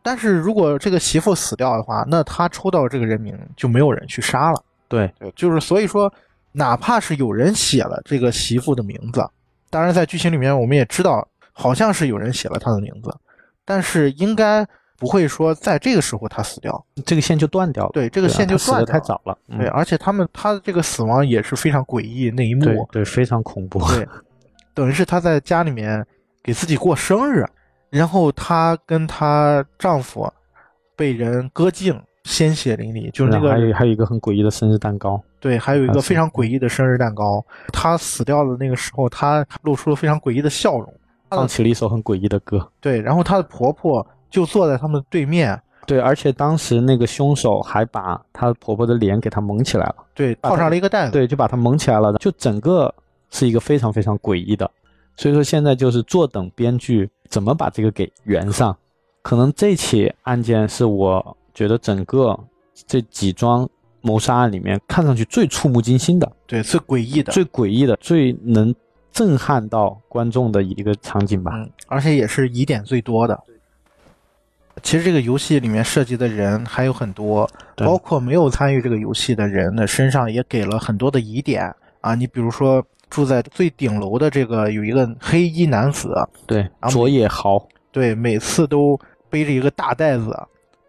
[0.03, 4.63] 但是如果这个媳妇死掉的话，那他抽到这个人名就没有人去杀了。
[4.87, 6.09] 对，对，就是所以说，
[6.53, 9.27] 哪怕是有人写了这个媳妇的名字，
[9.69, 13.13] 当然在剧情里面我们也知道，好像是有人写了他的名字，
[13.65, 14.65] 但是应该
[14.97, 16.85] 不会说在这个时候他死掉。
[17.05, 17.91] 这个线就断掉了。
[17.93, 18.85] 对，这个线就他死的。
[18.85, 19.37] 太早了。
[19.47, 23.79] 嗯对，而且他们他的这个死亡也是非常诡异那一幕，对对，非常恐怖。
[23.87, 24.07] 对，
[24.73, 26.05] 等于是她在家里面
[26.43, 27.45] 给自己过生日，
[27.89, 30.27] 然后她跟她丈夫
[30.95, 35.21] 被人割颈，鲜血淋漓，就是那个还个有还有一个很诡异的生日蛋糕。
[35.39, 37.45] 对，还有一个非常诡异的生日蛋糕。
[37.71, 40.91] 她死掉的那个时候，她露出了非常诡异的笑容。
[41.29, 42.71] 放起了一首很诡异的歌。
[42.79, 49.95] 对，然后她的婆婆就坐在他们对面，对，而且当时那个凶手还把她婆婆的脸给她蒙起来了。
[50.13, 51.11] 对，套上了一个袋子。
[51.11, 52.93] 对，就把她蒙起来了，就整个
[53.29, 54.69] 是一个非常非常诡异的。
[55.15, 58.75] 所以说现在就是坐等编剧怎么把这个给圆上。
[59.23, 62.37] 可能这起案件是我觉得整个
[62.85, 63.67] 这几桩
[64.01, 67.33] 谋杀案里面看上去最触目惊心的、对，最诡异的。
[67.33, 68.73] 最诡异的、最能
[69.11, 71.51] 震撼到观众的一个场景吧。
[71.55, 73.37] 嗯，而且也是疑点最多的。
[74.83, 82.15] 其实这个游戏里面涉及的人还有很多，包括没有参与这个游戏的人的身上也给了很多的疑点啊。
[82.15, 86.13] 你比如说住在最顶楼的这个有一个黑衣男子，
[86.45, 88.99] 对，后佐野豪，对，每次都
[89.29, 90.35] 背着一个大袋子，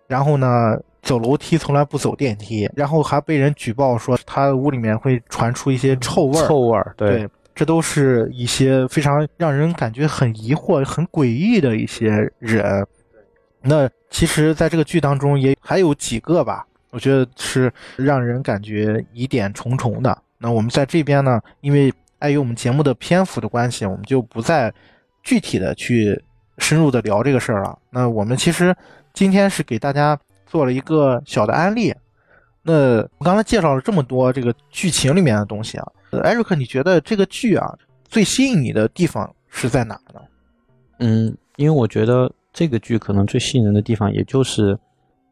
[0.07, 6.47] 然后呢走楼梯从来不走电梯，然后还被人举报说他屋里面会传出一些臭味儿。
[6.47, 12.87] 臭味儿，对对，这都是一些非常让人感觉很疑惑、很诡异的一些人。
[13.61, 20.17] 那其实，在这个剧当中也还有几个吧，我觉得是让人感觉疑点重重的。
[20.39, 24.73] 那我们在这边呢，因为碍于我们节目的篇幅的关系，我们就不再
[25.23, 26.21] 具体的去
[26.59, 27.79] 深入的聊这个事儿了。
[27.91, 28.75] 那我们其实
[29.13, 31.95] 今天是给大家做了一个小的案例。
[32.63, 35.87] 那我刚才介绍了这么多这个剧情里面的东西啊，
[36.23, 37.77] 艾瑞克，你觉得这个剧啊
[38.09, 40.21] 最吸引你的地方是在哪呢？
[40.99, 44.77] 嗯，因为我觉得这个剧可能最吸引人的地方，也就是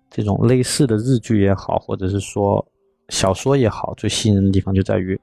[0.08, 2.64] 这种类似的日剧也好，或者是说
[3.08, 5.20] 小说也好，最吸引人的地方就在于，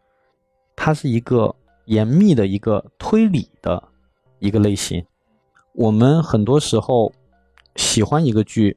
[0.75, 3.81] 它是一个严密的一个推理的
[4.39, 5.01] 一个类型。
[5.75, 7.09] 我们很多时候
[7.77, 8.75] 喜欢一个剧，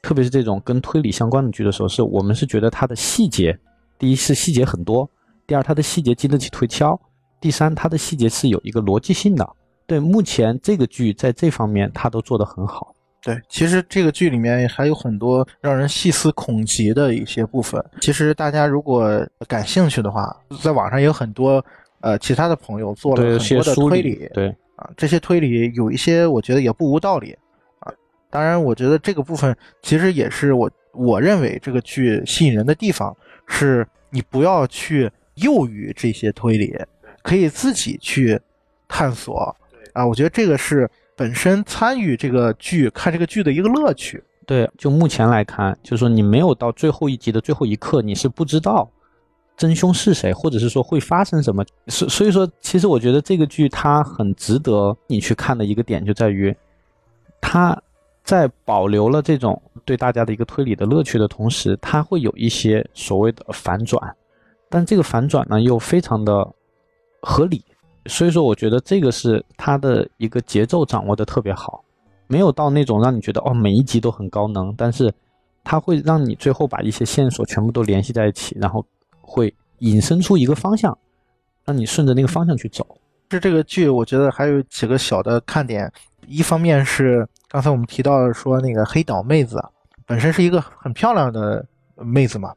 [0.00, 3.54] 特别是这种跟推理相关的剧的时候，是我们是觉得它的细节，
[3.98, 5.06] 第一是细节很多，
[5.46, 6.98] 第二它的细节经得起推敲，
[7.38, 9.46] 第三它的细节是有一个逻辑性的。
[9.92, 12.94] 对，目前这个剧在这方面他都做得很好。
[13.20, 17.84] 对，其实这个剧里面还有很多让人细思恐极的一些部分。
[18.00, 21.62] 其实大家如果感兴趣的话，在网上也有很多
[22.00, 27.36] 呃其他的朋友做了，很多的推理，对，啊，这些推理有一些我觉得也不无道理
[27.80, 27.92] 啊。
[28.30, 33.14] 当然，我觉得这个部分其实也是我我认为这个剧吸引人的地方，
[33.46, 36.74] 是你不要去囿于这些推理，
[37.22, 38.40] 可以自己去
[38.88, 39.54] 探索
[39.92, 40.06] 啊。
[40.06, 44.22] 我觉得这个是本身参与这个剧看这个剧的一个乐趣。
[44.44, 48.90] 对，就目前来看，就是说你没有到最后一集的最后一刻，你是不知道
[49.56, 51.64] 真凶是谁，或者是说会发生什么。
[51.86, 56.54] 所所以说，其实我觉得这个剧它很值得你去看的一个点就在于，
[57.40, 57.80] 它
[58.24, 64.16] 在保留了这种对大家的一个推理的乐趣的同时，它会有一些所谓的反转，
[64.68, 66.52] 但这个反转呢又非常的
[67.20, 67.62] 合理。
[68.06, 71.84] 所以说，我觉得这个是它的一个节奏掌握的特别好。
[72.26, 75.12] 没有到那种让你觉得哦每一集都很高能，但是
[75.62, 78.84] 它会让你最后把一些线索全部都联系在一起，然后
[79.20, 80.96] 会引申出一个方向，
[81.64, 82.86] 让你顺着那个方向去走。
[83.30, 85.92] 是这个剧，我觉得还有几个小的看点。
[86.26, 89.62] 一方面是刚才我们提到说那个黑岛妹子
[90.06, 91.64] 本身是一个很漂亮的
[91.96, 92.54] 妹子嘛，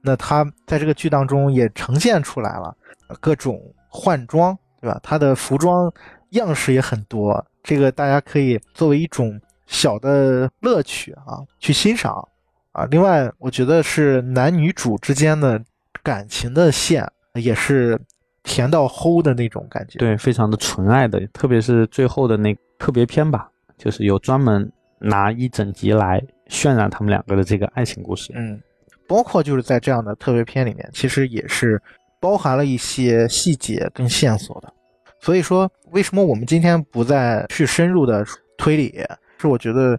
[0.00, 2.74] 那她在这个剧当中也呈现出来了
[3.20, 4.98] 各种换装，对吧？
[5.02, 5.92] 它的服装
[6.30, 12.26] 样式也很多，这个大家可以作为一种小的乐趣啊去欣赏
[12.72, 12.84] 啊。
[12.90, 15.62] 另外，我觉得是男女主之间的
[16.02, 18.00] 感情的线也是
[18.42, 19.98] 甜到齁的那种感觉。
[19.98, 28.32] 对，非常的纯爱的，特别是最后的那特别篇吧，就是有专门拿一整集来渲染他们两个的这个爱情故事。
[28.34, 28.60] 嗯，
[29.06, 31.80] 包括就是在这样的特别篇里面，其实也是
[32.20, 34.72] 包含了一些细节跟线索的。
[35.20, 38.24] 所以说，为什么我们今天不再去深入的
[38.56, 38.94] 推理？
[39.38, 39.98] 是我觉得，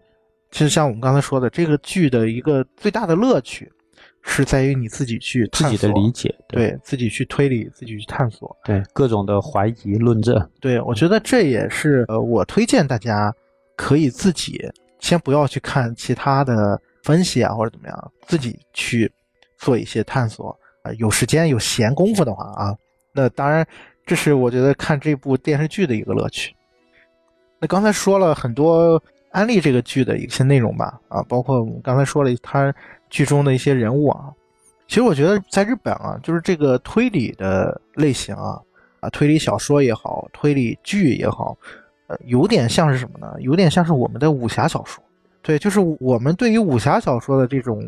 [0.51, 3.69] 其实像我们刚才说的，这个剧的一个最大的乐趣，
[4.21, 8.55] 是在于你自己去自己的理解，对自己去推理，自己去探索。
[8.63, 13.33] 对各种的怀疑论证，对我觉得这也是呃，我推荐大家
[13.75, 19.11] 可以自己先不要去看其他的分析啊或者怎么样，自己去
[19.57, 22.75] 做一些探索啊、有时间有闲工夫的话啊，
[23.13, 23.65] 那当然
[24.05, 26.55] 这是我觉得看这部电视剧的一个乐趣。
[27.59, 29.01] 那刚才说了很多
[29.31, 32.73] 安利这个剧的一些内容吧，啊，包括我们刚才说了它
[33.09, 34.33] 剧中的一些人物啊。
[34.87, 38.59] 其实我觉得在日本啊，就是这个推理的类型啊，
[39.01, 41.55] 啊，推理小说也好，推理剧也好，
[42.07, 43.35] 呃，有点像是什么呢？
[43.39, 45.03] 有点像是我们的武侠小说。
[45.43, 47.83] 对，就是我们对于武侠小说的这种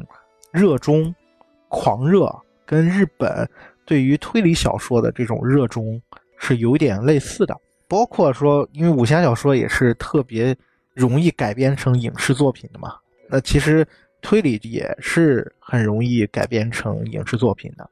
[0.52, 1.14] 热衷、
[1.70, 2.32] 狂热，
[2.72, 3.46] 跟日本
[3.86, 6.02] 对于推理小说的这种热衷
[6.38, 7.54] 是有点类似的。
[7.86, 10.56] 包括说，因为武侠小说也是特别
[10.94, 12.96] 容易改编成影视作品的嘛，
[13.28, 13.86] 那其实
[14.22, 17.90] 推理也是很容易改编成影视作品的，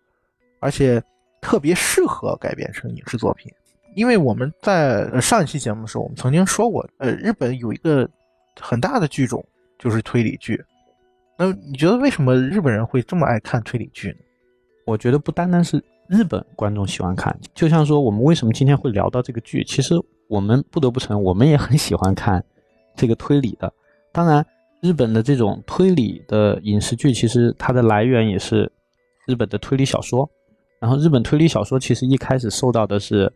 [0.62, 1.04] 而且
[1.42, 3.52] 特别适合改编成影视作品。
[3.96, 8.10] 因为我们在上一期节目的时候，我们曾经说过，呃，日本有一个
[8.62, 9.46] 很大的剧种
[9.78, 10.64] 就是推理剧。
[11.38, 14.18] 那你觉得为什么日本人会这么爱看推理剧呢？
[14.90, 19.94] 我觉得不单单是日本观众喜欢看，就像说我们为什么今天会聊到这个剧，其实
[20.28, 22.44] 我们不得不承认，我们也很喜欢看
[22.96, 23.72] 这个推理的。
[24.12, 24.44] 当然，
[24.82, 28.72] 日本的这种推理的影视剧，其实它的来源也是
[29.28, 30.28] 日本的推理小说。
[30.80, 33.32] 然后，日本推理小说其实一开始受到的是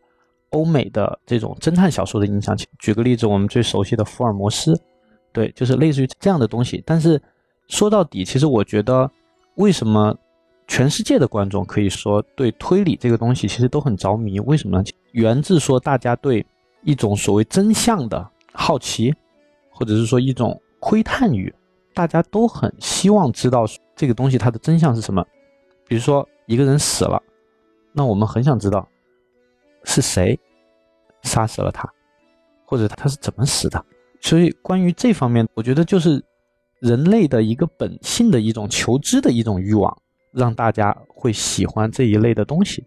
[0.49, 2.57] 欧美的这种侦探小说的影响。
[2.79, 4.73] 举个例子，我们最熟悉的福尔摩斯，
[5.31, 6.81] 对，就是类似于这样的东西。
[6.83, 7.21] 但是
[7.67, 9.07] 说到底，其实我觉得
[9.57, 10.17] 为什么？
[10.67, 14.83] 全世界的观众可以说对推理这个东西其实都很着迷，为什么呢？
[15.11, 16.45] 源自说大家对
[16.81, 19.13] 一种所谓真相的好奇，
[19.69, 21.53] 或者是说一种窥探欲，
[21.93, 25.23] 大家都很希望知道这个东西它的真相是什么。
[25.87, 27.21] 比如说一个人死了，
[27.91, 28.87] 那我们很想知道
[29.83, 30.39] 是谁
[31.21, 31.87] 杀死了他，
[32.65, 33.85] 或者他是怎么死的。
[34.21, 36.23] 所以关于这方面，我觉得就是
[36.79, 39.95] 人类的一个本性的一种求知的一种欲望。
[40.33, 42.83] 让大家会喜欢这一类的东西，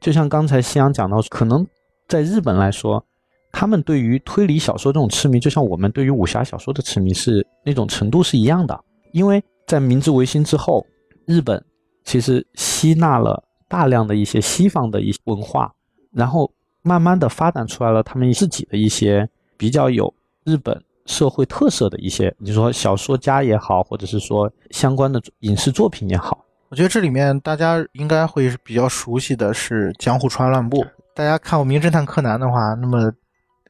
[0.00, 1.66] 就像刚才夕阳讲到，可能
[2.06, 3.04] 在日本来说，
[3.50, 8.78] 他们对于推理小说这种痴迷，就像我们对于武侠小说的痴迷是那种程度是一样的。
[9.12, 10.86] 因为在明治维新之后，
[11.26, 11.62] 日本
[12.04, 15.74] 其实吸纳了大量的一些西方的一些文化，
[16.12, 16.52] 然后
[16.82, 20.12] 慢慢的发展出来了他们自己的一些比较有
[20.44, 20.80] 日本。
[21.06, 30.86] 社会特色的一些，你说小说家也好，或者是说相关的影视作品也好，我觉得这里面大家应该会比较熟悉的是江户川乱步。
[31.14, 33.12] 大家看过《名侦探柯南》的话，那么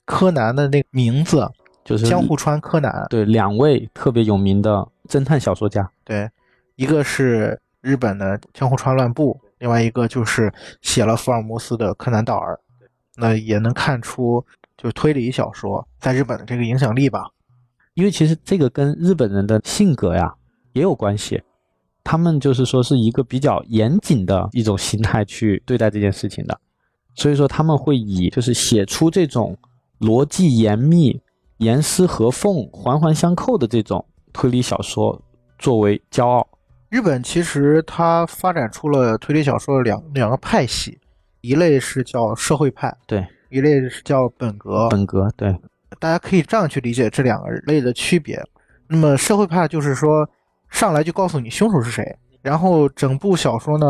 [0.05, 1.51] 柯南的那个名字
[1.83, 3.07] 就是江户川柯南。
[3.09, 5.91] 对，两位特别有名的侦探小说家。
[6.05, 6.29] 对，
[6.77, 12.61] 一个是日本的江户川乱步，另外一个就是写了福尔摩斯的柯南道尔。
[13.17, 14.45] 那也能看出。
[14.77, 17.29] 就是推理小说在日本的这个影响力吧，
[17.93, 20.35] 因为其实这个跟日本人的性格呀
[20.73, 21.43] 也有关系，
[22.11, 26.61] 他们就是说是一个比较严谨的一种心态去对待这件事情的，
[27.15, 29.57] 所以说他们会以就是写出这种
[30.01, 31.21] 逻辑严密、
[31.59, 35.23] 严丝合缝、环环相扣的这种推理小说
[35.57, 36.45] 作为骄傲。
[36.89, 40.99] 日本其实它发展出了推理小说的两两个派系，
[41.43, 43.25] 一类是叫社会派，对。
[43.51, 45.57] 一类是叫本格，本格对，
[46.01, 48.43] 大家可以这样去理解这两个类的区别。
[48.89, 50.29] 那么社会派就是说，
[50.71, 53.87] 上来就告诉你凶手是谁，然后整部小说呢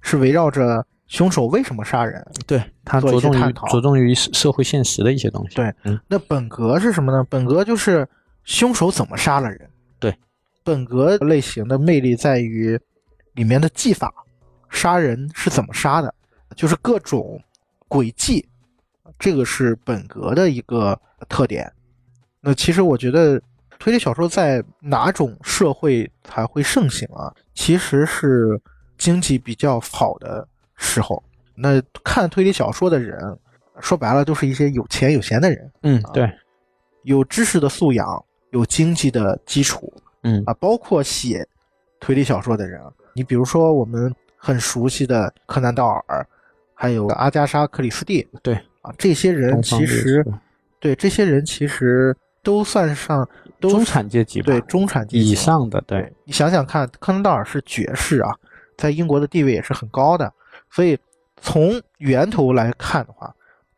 [0.00, 5.56] 是围绕着凶手为什么杀人，对他着重于着重于社会现实的一些东西。
[5.56, 7.24] 对，嗯，那本格是什么呢？
[7.30, 8.08] 本格就是
[8.44, 9.70] 凶手怎么杀了人。
[9.98, 10.16] 对，
[10.64, 12.78] 本格类型的魅力在于
[13.34, 14.12] 里面的技法，
[14.70, 16.12] 杀人是怎么杀的，
[16.56, 17.40] 就是各种
[17.88, 18.46] 诡计。
[19.18, 21.70] 这个是本格的一个特点。
[22.40, 23.40] 那其实我觉得，
[23.82, 27.34] 推理小说在哪种社会才会盛行啊？
[27.52, 28.56] 其实是
[28.96, 31.20] 经济比较好的时候。
[31.56, 33.36] 那看推理小说的人，
[33.80, 35.68] 说白了都是一些有钱有闲的人。
[35.82, 36.32] 嗯，对，
[37.02, 39.92] 有知识的素养，有经济的基础。
[40.22, 41.44] 嗯啊，包括写
[41.98, 42.80] 推理小说的人，
[43.14, 46.24] 你比如说我们很熟悉的柯南道尔，
[46.72, 48.24] 还有阿加莎克里斯蒂。
[48.44, 48.54] 对。
[48.82, 50.24] 啊，这些人其实，
[50.78, 53.28] 对这些人其实都算上
[53.62, 54.46] 都中产阶级吧。
[54.46, 55.30] 对中产阶级。
[55.30, 58.34] 以上的，对，你想想看，柯南道尔是爵士啊，
[58.76, 60.30] 在英国的地位也是很高的，
[60.70, 60.98] 所以
[61.40, 63.32] 从源头来看的话，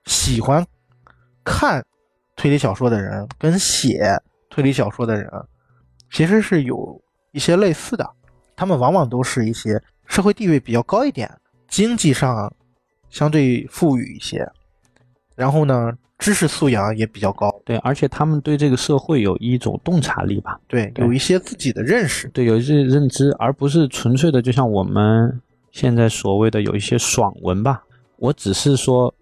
[0.07, 0.67] 喜欢
[1.45, 1.85] 看
[2.35, 4.11] 推理小说的人跟写
[4.49, 5.31] 推理小说的人，
[6.11, 7.01] 其实是有
[7.33, 8.09] 一些类似的，
[8.57, 11.31] 他们往往都是一些社会地位比较高一点，
[11.69, 12.53] 经济上
[13.11, 14.51] 相对富裕一些，
[15.35, 27.83] 然后呢，知识素养也比较高，对，而且他们对这个社会有一种洞察力吧，对，对有一些自己的认识，对，有一些认知，而不是纯粹的，就像我们现在所谓的有一些爽文吧，
[28.17, 29.13] 我只是说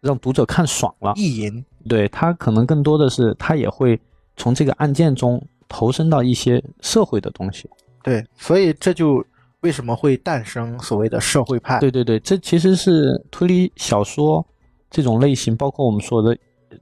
[0.00, 3.98] 让读者看爽了，意淫，对他可能更多的是他也会
[4.36, 7.68] 从这个案件中投身到一些社会的东西。
[8.02, 9.24] 对，所以这就
[9.60, 11.78] 为什么会诞生所谓的社会派。
[11.78, 14.44] 对对对，这其实是推理小说
[14.92, 16.36] 这种类型，包括我们说的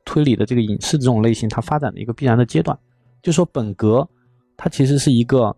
[0.05, 2.79] 推理的这个影视这种类型，它发展的一个必然的阶段。
[3.23, 4.07] 就说本格，
[4.57, 5.55] 它其实是一个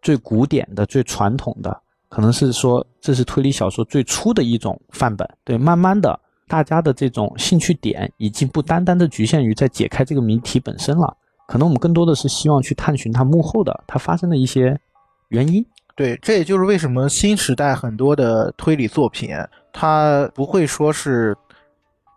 [0.00, 5.28] 最古典的、最传统的，可能是说这是推理小说最初的一种范本。
[5.44, 6.18] 对，慢慢的，
[6.48, 11.16] 大家的这种兴趣点已经不单单的局限于在解开这个谜题本身了，
[11.46, 14.78] 可能我们更多的是希望去探寻它幕后的它发生的一些
[15.28, 15.64] 原因。
[15.96, 19.30] 对，这也就是为什么新时代很多的推理作品，
[19.72, 21.36] 它不会说是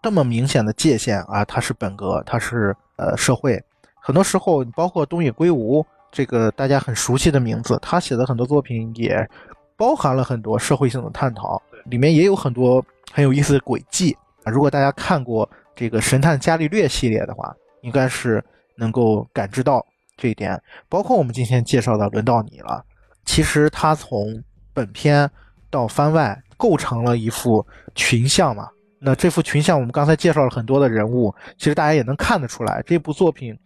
[0.07, 3.61] 这么明显的界限啊，它是本格，它是呃社会。
[3.99, 9.29] 很多时候，包括东野圭吾这个大家很熟悉的名字，他写的很多作品也
[9.75, 12.81] 包含了很多社会性的探讨，里面也有很多
[13.11, 14.49] 很有意思的轨迹啊。
[14.49, 18.41] 如果大家看过这个《神探伽利略》系列的话，应该是
[18.77, 19.85] 能够感知到
[20.15, 20.57] 这一点。
[20.87, 22.81] 包括我们今天介绍的《轮到你了》。
[23.25, 24.41] 其实他从
[24.73, 25.29] 本片
[25.69, 28.69] 到番外构成了一幅群像嘛。
[28.99, 33.57] 那这幅群像，我们刚才介绍了很多的人物，其实大家也能看得出来，这部作品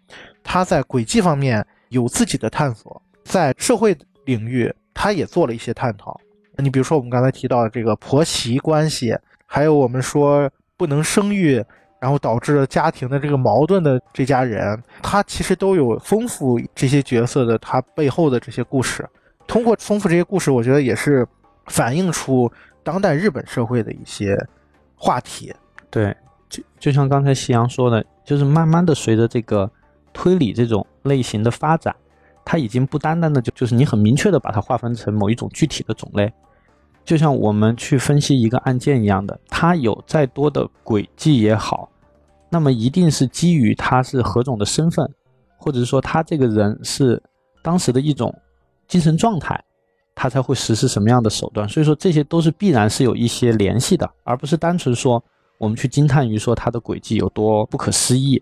[0.44, 6.20] 它在轨迹方面有自己的探索，在社会领域它也做了一些探讨。
[6.58, 11.64] 你比如说我们刚才提到的这个婆媳关系，还有我们说不能生育，
[12.00, 19.08] 然后导致了家庭的这个矛盾的这家人，他其实都有丰富这些角色的他背后的这些故事。
[19.48, 21.26] 通过丰富这些故事，我觉得也是
[21.68, 22.52] 反映出
[22.84, 24.38] 当代日本社会的一些
[25.02, 25.52] 话题。
[25.90, 26.16] 对，
[26.48, 29.70] 就就像刚才夕阳说的，就是慢慢的随着这个
[30.14, 31.96] 推理这种类型的发展，
[32.46, 36.32] 它已经不单单的就就是你很明确的把它划分成某一种具体的种类，
[37.04, 41.90] 就像我们去分析一个案件一样的，它有再多的轨迹也好，
[42.50, 45.10] 那么一定是基于他是何种的身份，
[45.58, 47.22] 或者是说他这个人是
[47.64, 48.32] 当时的一种。
[48.88, 49.58] 精神状态，
[50.14, 51.68] 他才会实施什么样的手段。
[51.68, 55.24] 所以说，这些都是必然是有一些联系的，而不是单纯说
[55.58, 58.42] 我们去惊叹于说他的轨迹有多不可思议。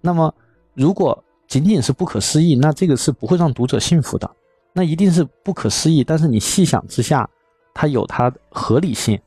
[0.00, 0.32] 那么，
[0.74, 4.30] 如果仅仅是不可思议，那这个是不会让读者信服的。
[4.72, 7.28] 那一定是不可思议，但是你细想之下，
[7.74, 9.18] 它有它合理性。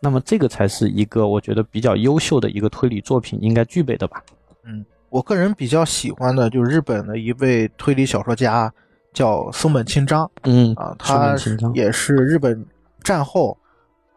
[0.00, 4.22] 那么，这个才是一个我觉得比较优秀的一个推理作品应该具备的吧。
[4.64, 8.72] 嗯，我个人比较喜欢的就是日本的一位推理小说家。
[9.14, 11.36] 叫松本清张，嗯啊，他
[11.72, 12.66] 也是日本
[13.00, 13.56] 战后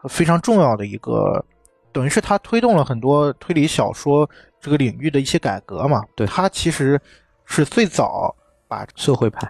[0.10, 1.45] 非常重要的一个，
[1.91, 4.28] 等于是他推动了很多推理小说
[4.60, 6.04] 这个领域的一些改革嘛。
[6.16, 7.00] 对，他其实
[7.45, 8.36] 是最早
[8.68, 9.48] 把社会派，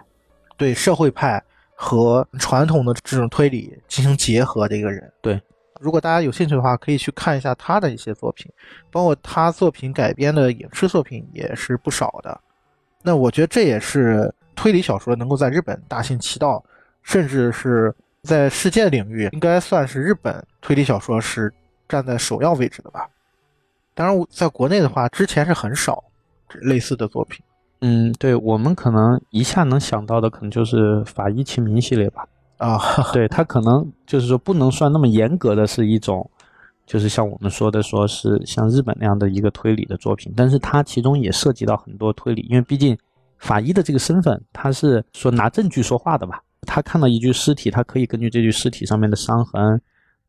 [0.58, 1.42] 对社会派
[1.74, 5.10] 和传统的这种推理进行结合的一个人。
[5.22, 5.40] 对，
[5.80, 8.52] 如果大家有兴趣的话，可以去看一下他的一些作品，
[8.90, 12.38] 包括他作品改编的影视作品也是不少的。
[13.02, 14.30] 那我觉得这也是。
[14.58, 16.60] 推理小说能够在日本大行其道，
[17.04, 17.94] 甚至是
[18.24, 21.52] 在世界领域，应该算是日本推理小说是
[21.88, 23.08] 站在首要位置的吧。
[23.94, 26.02] 当然，在国内的话，之前是很少
[26.62, 27.40] 类似的作品。
[27.82, 32.26] 嗯，对我们可能一下能想到的，可能就是法医秦明系列吧。
[32.56, 32.80] 啊，
[33.14, 36.28] 对它可能就是说不能算那么严格的是一种，
[36.84, 42.98] 就是像我们说的，说是像日本那样的一个推理的作品，但是它其中也涉及到很多推理，因为毕竟。
[43.38, 46.42] 法医的这个身份，他是说拿证据说话的吧？
[46.66, 49.80] 他看到一具尸体，他可以根据这具尸体上面的伤痕、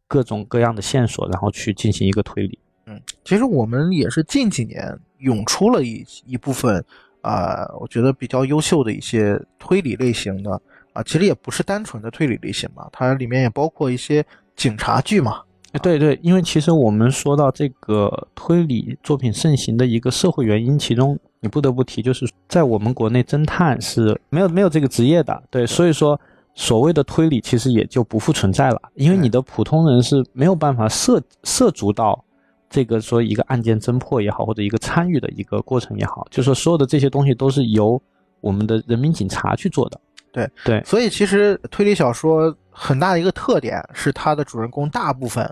[0.07, 2.57] 各种各样的线索，然后去进行一个推理。
[2.85, 6.83] 嗯，其实我们也是近几年涌出了一一部分
[7.21, 10.61] 啊，我觉得比较优秀的一些推理类型的
[10.93, 15.41] 啊，其实也不是单纯的推理类型嘛，它里面也包括一些警察剧嘛。
[15.83, 26.19] 对对，因为其实我们说到这个推理作品盛行的一个社会原因，其中你不得不提，就是在我们国内侦探是没有没有这个职业的，对，所以说
[26.53, 32.21] 所谓的推理其实也就不复存在了，因为你的普通人是没有办法涉涉足到
[32.69, 38.01] 这个说一个案件侦破也好，或者一个参与的一个过程也好，就说所有的这些东西都是由
[38.41, 39.99] 我们的人民警察去做的。
[40.31, 40.49] 对。
[40.65, 45.49] 对，所以其实推理小说很大的一个特点是它的主人公大部分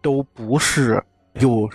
[0.00, 1.02] 都不是
[1.40, 1.68] 有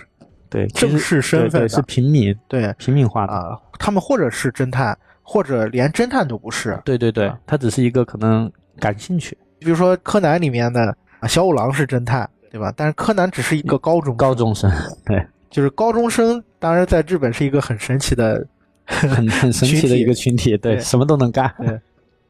[0.52, 3.32] 对，其正式身份是平民对平民化的。
[3.32, 6.78] 啊，他们或者是侦探，或者连侦探都不是。
[6.84, 12.70] 对对对啊，他只是一个可能感兴趣，比如说柯南里面的啊小五郎是侦探，对吧？
[12.76, 14.70] 但是柯南只是一个高中高中生，
[15.06, 18.46] 对，就是高中生，当然在日本是一个很神奇的，
[18.84, 21.50] 很很神奇的一个群体，对，对什么都能干。
[21.58, 21.80] 对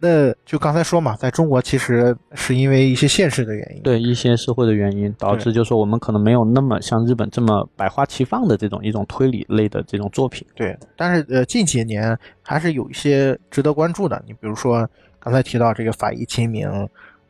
[0.05, 10.44] 那就刚才说嘛，在中国其实是因为一些现实的原因，对一些社会的原因，导致就是说我们可能没有那么像日本这么百花齐放的这种一种推理类的这种作品。
[10.57, 14.20] 对，但是呃，近几年还是有一些值得关注的。
[14.26, 14.84] 你比如说
[15.20, 16.68] 刚才提到这个《法医秦明》，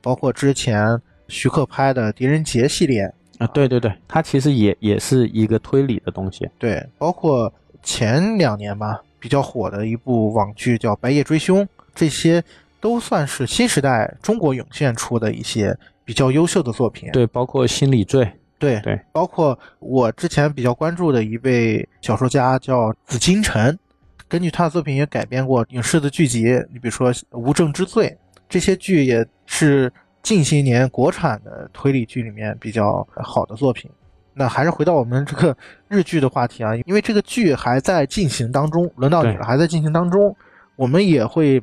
[0.01, 0.99] 包括之前
[1.29, 3.03] 徐克拍的《狄仁杰》系列，
[3.37, 6.49] 啊，对对对，它其实也也是一个推理的东西。
[6.59, 7.53] 对，包括
[7.83, 11.63] 前两年吧比较火的一部网剧叫《白夜追凶》，
[11.95, 12.43] 这些
[12.83, 15.75] 都算是新时代中国涌现出的一些
[16.05, 17.09] 比较优秀的作品。
[17.13, 18.29] 对，包括心理罪，
[18.59, 23.79] 对对，包括我之前比较关注的一位小说家叫紫金陈，
[24.27, 28.09] 根据他的作品也改编过影视的剧集，你比如说《无证之罪》，
[28.49, 33.89] 这些剧也是近些年国产的推理剧里面比较好的作品。
[34.35, 35.57] 那还是回到我们这个
[35.87, 40.35] 日剧的话题啊，因为这个剧还在进行当中，轮到你了，还在进行当中，
[40.75, 41.63] 我们也会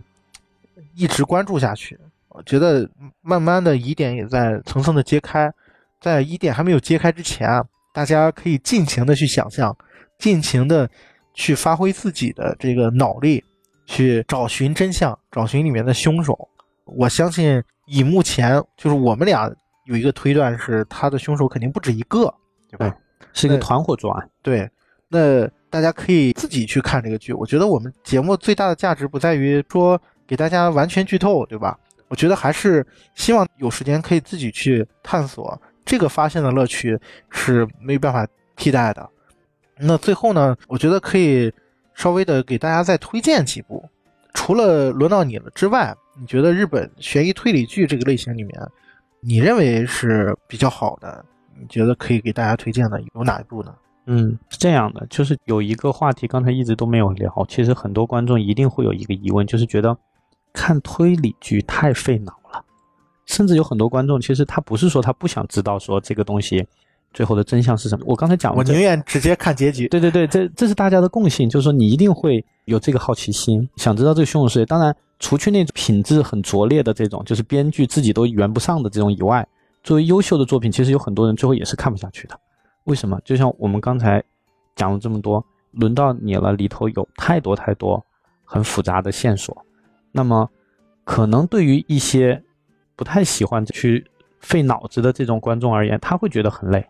[0.99, 1.97] 一直关注下去。
[2.27, 2.87] 我觉得
[3.21, 5.51] 慢慢的疑点也在层层的揭开，
[6.01, 9.75] 在疑点还没有揭开之前啊，大家可以尽情的去想象，
[10.17, 10.89] 尽情的
[11.33, 13.43] 去发挥自己的这个脑力，
[13.85, 16.37] 去找寻真相，找寻里面的凶手。
[16.85, 19.51] 我相信以目前就是我们俩
[19.85, 22.33] 有一个推断是，他的凶手肯定不止一个，
[22.69, 22.95] 对吧？
[23.33, 24.29] 是一个团伙作案。
[24.41, 24.69] 对，
[25.07, 27.33] 那大家可以自己去看这个剧。
[27.33, 31.75] 我觉得我们节目最大的价值不在于说给大家完全剧透，对吧？
[32.07, 36.95] 我觉得还是希望有时间可以自己去探索，这个发现的乐趣
[37.31, 39.09] 是没有办法替代的。
[39.79, 41.51] 那最后呢，我觉得可以
[41.95, 43.83] 稍微的给大家再推荐几部，
[44.35, 48.61] 除了轮到你了之外，你觉得日本悬疑推理剧这个类型里面，
[49.21, 51.25] 你认为是比较好的？
[51.59, 53.73] 你觉得可以给大家推荐的有哪一部呢？
[54.05, 59.95] 嗯，是这样的，就是有一个话题刚才一直都没有聊，其实很多观众一定会有一个疑问，就是觉得
[60.53, 62.63] 看推理剧太费脑了，
[63.25, 66.65] 甚至有很多观众其实他不是说他不想知道说这个东西
[67.13, 69.87] 最后的真相是什么，我刚才讲我宁愿直接看结局。
[69.87, 74.65] 对对对，这这是大家的共性，就是说你一定会有这个好奇心，想知道这个凶手是谁。
[74.65, 79.47] 当然，除去那种品质很拙劣的这种，就是编剧自己都圆不上的这种以外，
[79.83, 82.39] 作为优秀的作品，其实有很多人最后也是看不下去的。
[82.83, 83.19] 为什么？
[83.25, 84.23] 就像我们刚才
[84.75, 88.03] 讲了这么多，轮到你了，里头有太多太多
[88.45, 89.65] 很复杂的线索，
[90.11, 90.49] 那么
[91.03, 92.41] 可能对于一些
[92.95, 94.05] 不太喜欢去
[94.39, 96.85] 费脑子的这种观众而言，他会觉得很累。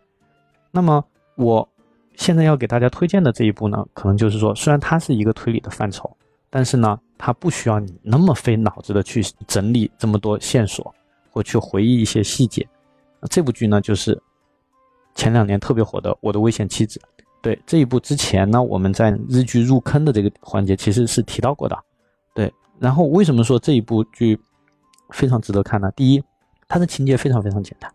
[0.72, 1.03] 那么
[1.36, 1.67] 我
[2.15, 6.09] 现在要给大家推荐的这一部呢，可能就是说，虽然它是一个推理的范畴，
[6.49, 10.93] 但是呢，它不需要你那么费脑子的去整理这么多线索，
[11.32, 12.67] 或去回忆一些细节。
[13.30, 14.22] 这部剧呢，就是
[15.15, 16.99] 前两年特别火的《我的危险妻子》。
[17.41, 21.78] 对这一部之前呢，我们在日剧入坑的这个环节其实是提到过的。
[22.34, 24.39] 对，然后为什么说这一部剧
[25.09, 25.91] 非常值得看呢？
[25.91, 26.23] 第一，
[26.67, 27.91] 它的情节非常非常简单，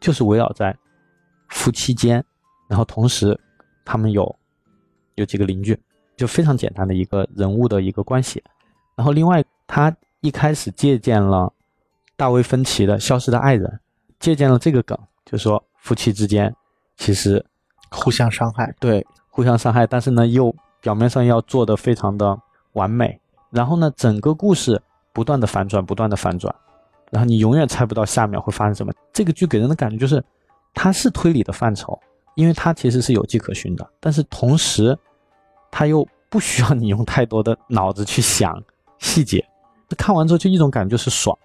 [0.00, 0.74] 就是围绕在
[1.48, 2.24] 夫妻间，
[2.66, 3.38] 然后同时
[3.84, 4.34] 他们有
[5.16, 5.78] 有几个邻居，
[6.16, 8.42] 就非常简单的一个人物的一个关系。
[8.96, 11.52] 然后另外，他一开始借鉴了
[12.16, 13.68] 大卫芬奇的《消失的爱人》，
[14.18, 16.54] 借鉴了这个梗，就说夫妻之间
[16.96, 17.44] 其实
[17.90, 18.74] 互相伤害。
[18.80, 22.40] 对互相伤害，但是呢又表面上要做的非常的
[22.72, 23.20] 完美。
[23.50, 24.80] 然后呢，整个故事
[25.12, 26.54] 不断的反转，不断的反转，
[27.10, 28.92] 然后你永远猜不到下面会发生什么。
[29.12, 30.22] 这个剧给人的感觉就是，
[30.74, 31.98] 它是推理的范畴，
[32.34, 34.96] 因为它其实是有迹可循的，但是同时，
[35.70, 38.62] 它又不需要你用太多的脑子去想
[38.98, 39.44] 细节。
[39.96, 41.36] 看完之后就一种感觉就是爽，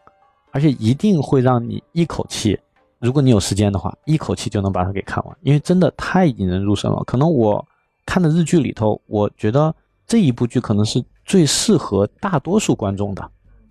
[0.52, 2.60] 而且一定会让你一口气，
[3.00, 7.02] 如果你有时间的话，一口气就能把它给看完，因为真的太引人入胜了。
[7.06, 7.66] 可能我
[8.06, 9.74] 看的日剧里头，我觉得
[10.06, 13.30] 这一部剧可能是最适合大多数观众的，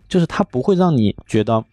[0.09, 1.64] 就是它不会让你觉得，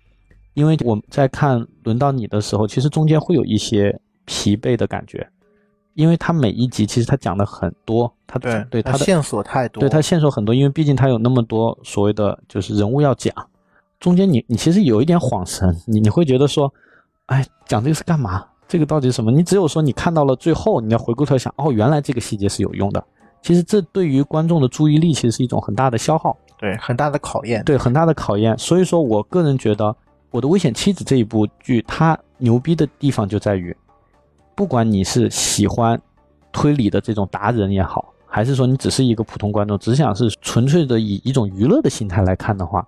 [0.53, 5.27] 因为我在看轮到你的时候，其实中间会有一些疲惫的感觉，
[5.93, 9.79] 因为它每一集其实它讲的很多，它对对它的线索太多。
[9.79, 13.33] 对它线索很多，因为毕竟它有那么多所谓的就是人物要讲，
[13.99, 16.71] 中间你你其实有一点恍神，你你会觉得说，
[17.27, 18.45] 哎，讲这个是干嘛？
[18.67, 19.31] 这个到底是什么？
[19.31, 23.03] 你只有说你看到了最后，你要回过头想，哦，原来这个细节是有用的。
[23.41, 26.35] 其实这对于观众的注意力其实是一种很大的消耗。
[26.57, 27.63] 对，很大的考验。
[27.63, 28.57] 对，很大的考验。
[28.57, 29.85] 所以说我个人觉得，
[30.29, 33.75] 《我的危险妻子》这一部剧，它牛逼的地方就在于，
[34.55, 35.99] 不管你是喜欢
[36.51, 42.85] 推理的这种达人也好，还是说你只是一个普通观众，只想是纯粹的以一种娱乐的心态来看的话，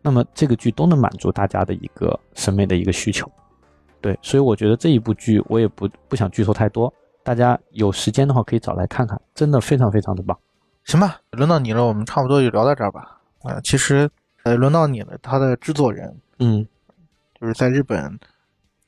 [0.00, 3.30] 那么这个剧都能满足大家的一个审美的一个需求。
[4.00, 6.92] 对，所以我觉得这一部剧我也不不想剧透太多，
[7.22, 10.36] 大家有时间的话可以找来看看，真的非常非常的棒。
[10.84, 13.18] 行吧，轮到你了，我们差不多就聊到这儿吧。
[13.42, 14.10] 啊、其实，
[14.44, 16.66] 呃，轮到你了，他的制作人嗯，
[17.40, 18.18] 就是在日本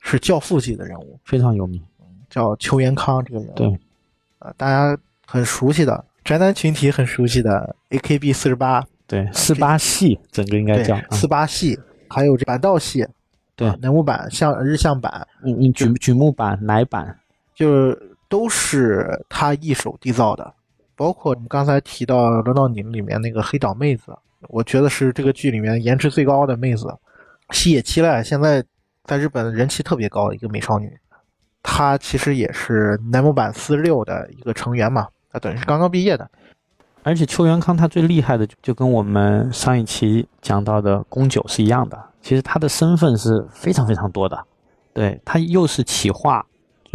[0.01, 1.83] 是教父级的人物，非常有名。
[2.31, 3.55] 叫邱元康这个人物。
[3.55, 3.79] 对，
[4.41, 11.79] 啊、大家很熟悉的宅男群体很熟悉的 AKB 四十八，对，四八系整个应该叫，嗯四八系，
[12.09, 13.07] 还有这板道系，
[13.55, 17.17] 对啊南木版、向日向版，嗯嗯，举举木板、奶板，
[17.55, 20.55] 就是都是他一手缔造的。
[20.97, 24.17] 包括我们刚才提到《轮到你》里面那个黑岛妹子，
[24.49, 26.87] 我觉得是这个剧里面颜值最高的妹子。
[27.51, 28.65] 西野七濑现在
[29.05, 30.97] 在日本人气特别高的一个美少女，
[31.63, 36.31] 她其实也是南木版四六的一个成员嘛，她等于是刚刚毕业的。
[37.03, 44.43] 而且邱元康他最厉害的就跟我们上一期讲到的宫九是一样的，其实他的身份是非常非常多的，
[44.95, 46.47] 对他又是企划，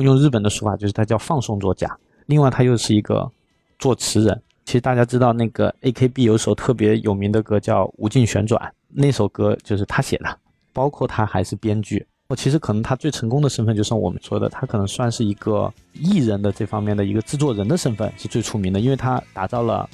[0.02, 1.98] 用日本的说法就是他叫放送作家，
[2.28, 3.30] 另外他又是一个
[3.78, 4.42] 作词人。
[4.66, 10.38] 其实大家知道那个 AKB 有首特别有名的歌叫《无尽旋转》，那首歌就是他写的，
[10.72, 12.06] 包括他还是编剧。
[12.28, 19.90] 我其实可能他最成功的身份，就像我们说的，他可能算是一个艺人的这方面的一个制作人的身份是最出名的，因为他打造了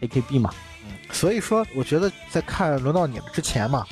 [0.00, 0.50] AKB 嘛。
[1.10, 3.84] 所以说，我觉得在看《轮到你了》之前嘛，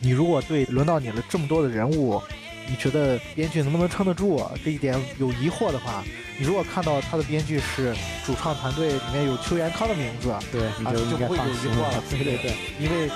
[0.00, 2.20] 你如果对《轮到你了》这么多的人物，
[2.68, 4.50] 你觉得编剧能不能撑得住啊？
[4.64, 6.02] 这一点有疑惑的话，
[6.38, 7.94] 你如果看到他的编剧是
[8.24, 13.08] 主创团队里面有邱元康的名字，对，啊就不会有疑惑了对对对，因为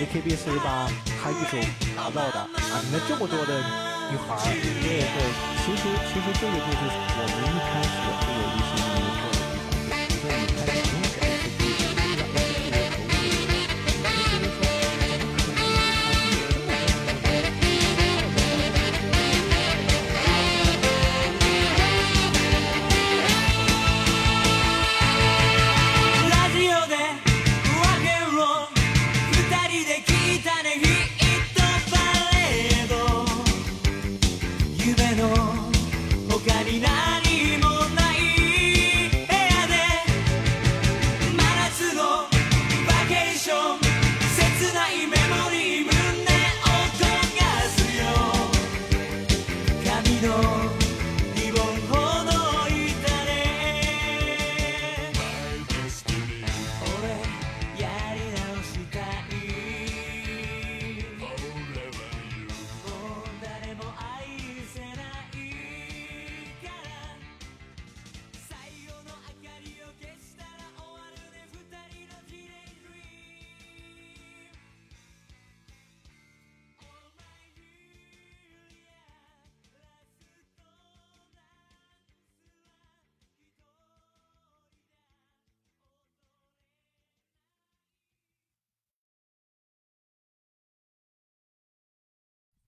[0.00, 0.88] AKB 四十八
[1.22, 1.56] 他一手
[1.96, 3.58] 打造的啊，里面这么多的
[4.10, 4.44] 女孩儿，
[4.82, 5.18] 对对，
[5.64, 6.82] 其实其实这个就是
[7.16, 8.85] 我们一开始会有一些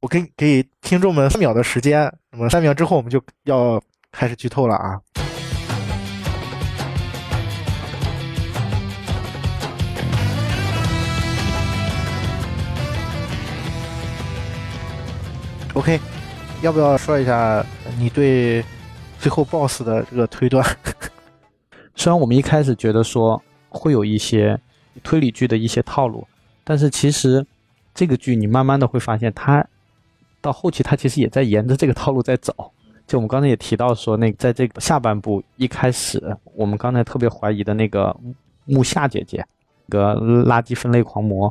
[0.01, 3.82] 我给给听众们三秒的时间，那么三秒之后我们就要
[4.12, 5.01] 开始剧透了啊。
[15.74, 15.98] OK，
[16.62, 17.66] 要不要说一下
[17.98, 18.64] 你对
[19.18, 20.64] 最后 BOSS 的这个推断？
[21.97, 24.56] 虽然我们一开始觉得说会有一些
[25.02, 26.24] 推理剧的一些套路，
[26.62, 27.44] 但是其实
[27.93, 29.66] 这个剧你慢慢的会发现，它
[30.40, 32.73] 到后期他其实也在沿着这个套路在走。
[33.06, 38.15] 就我们刚才也提到说，那在这个下半部一开始，我们刚才特别怀疑的那个
[38.66, 39.43] 木下姐姐，
[39.89, 41.51] 个垃圾分类狂魔，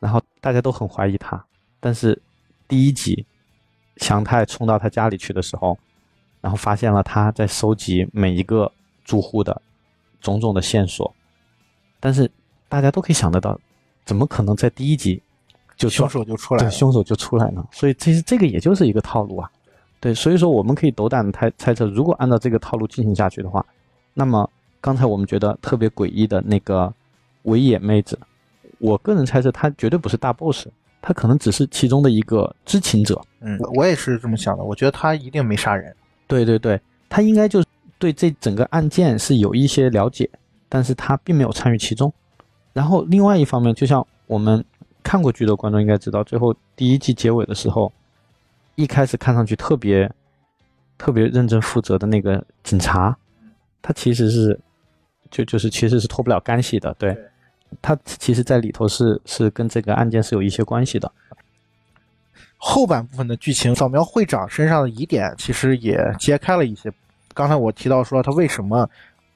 [0.00, 1.44] 然后大家都很怀疑她，
[1.78, 2.20] 但是
[2.66, 3.24] 第一集
[3.98, 5.78] 祥太冲到他家里去的时候，
[6.40, 8.70] 然后发现了他在收集每一个
[9.04, 9.62] 住户的
[10.20, 11.14] 种种的线索，
[12.00, 12.28] 但是
[12.68, 13.56] 大家都可以想得到，
[14.04, 15.22] 怎么可能在第一集
[15.76, 16.70] 就凶手就出来了。
[16.70, 17.66] 对凶手就出来了？
[17.70, 19.50] 所以其实这个也就是一个套路啊。
[20.00, 23.64] 对，所以说我们可以斗胆的猜猜测，如果按照这个套路进行下去的话，
[24.14, 24.48] 那么
[24.80, 26.92] 刚才我们觉得特别诡异的那个
[27.42, 28.18] 维野妹子，
[28.78, 30.68] 我个人猜测她绝对不是大 boss，
[31.00, 33.20] 她可能只是其中的一个知情者。
[33.40, 34.62] 嗯，我也是这么想的。
[34.62, 35.94] 我觉得她一定没杀人。
[36.26, 37.66] 对对对，她应该就是
[37.98, 40.28] 对这整个案件是有一些了解，
[40.68, 42.12] 但是她并没有参与其中。
[42.72, 44.62] 然后另外一方面，就像我们
[45.06, 47.92] 看过剧的观众应该知道，最后第一季结尾的时候，
[48.74, 50.10] 一开始看上去特别
[50.98, 53.16] 特别认真负责的那个警察，
[53.80, 54.58] 他其实是
[55.30, 57.16] 就就是其实是脱不了干系的，对，
[57.80, 61.10] 他其实在里头是是跟这个案件是有一些关系的。
[62.56, 66.92] 后半部分的剧情，扫描会长身上的疑点，其实也揭开了一些。
[67.32, 68.90] 刚才我提到说他为什么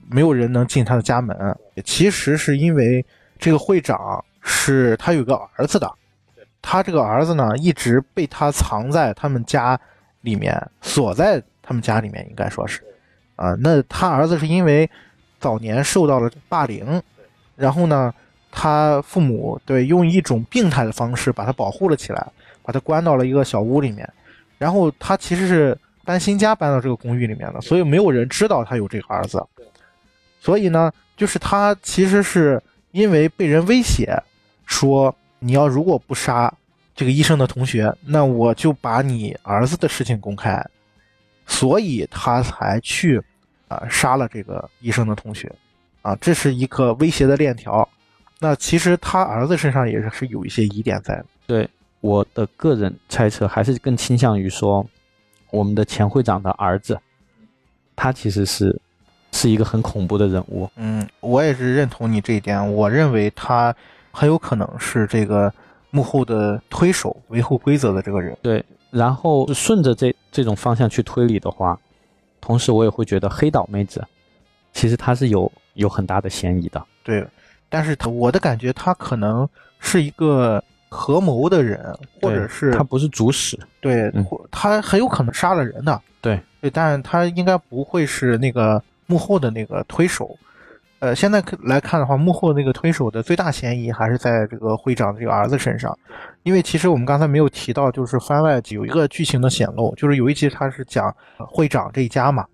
[0.09, 3.07] 没有人能进他的家门，其实是因为
[3.39, 5.91] 这个会长是他有个儿子的，
[6.61, 9.79] 他这个儿子呢一直被他藏在他们家
[10.23, 12.83] 里面，锁在他们家里面，应该说是，
[13.37, 14.89] 啊，那他儿子是因为
[15.39, 17.03] 早年受到了霸凌，
[17.57, 18.13] 然后呢，
[18.51, 22.27] 他父母对用一种病态的方式把他保护了起来。
[22.63, 24.09] 把他关到了一个小屋里面，
[24.59, 29.45] 然后他其实是搬新家搬到这个公寓里面的，所以没有人知道他有这个儿子。
[30.41, 32.63] 所以呢，就是他其实是
[32.93, 34.23] 因为被人威胁，
[34.71, 36.53] 说你要如果不杀
[36.95, 40.65] 这个医生的同学，那我就把你儿子的事情公开，
[41.45, 43.21] 所以他才去
[43.67, 45.53] 啊杀了这个医生的同学，
[46.03, 47.87] 啊，这是一个威胁的链条。
[48.39, 51.27] 那其实他儿子身上也是是有一些疑点在的。
[51.49, 51.69] 对
[52.01, 54.87] 我的个人猜测，还是更倾向于说，
[55.51, 56.99] 我们的前会长的儿子，
[57.97, 58.81] 他其实是
[59.33, 60.71] 是一个很恐怖的人物。
[60.77, 62.73] 嗯，我也是认同你这一点。
[62.73, 63.75] 我认为他
[64.11, 65.53] 很有可能是这个
[65.91, 68.37] 幕后的推手、维护规则的这个人。
[68.43, 71.79] 对，然后顺着这这种方向去推理的话，
[72.41, 74.05] 同时我也会觉得黑岛妹子，
[74.73, 76.85] 其实她是有有很大的嫌疑的。
[77.03, 77.27] 对，
[77.69, 83.59] 但是她我的感觉，她可能是一个合谋的人，或者是她不是主使。
[83.81, 86.01] 对，嗯或他很有可能杀了人的。
[86.21, 90.37] 对对，但是他应该不会是那个幕后的那个推手。
[91.01, 95.99] 呃，现在看来看的话，幕后那个推手的最大嫌疑还是在这个会长这个儿子身上，
[96.43, 102.47] 因为其实我们刚才没有提到，就是番外有一个剧情的显露，就是有一集他是讲会长这一家嘛，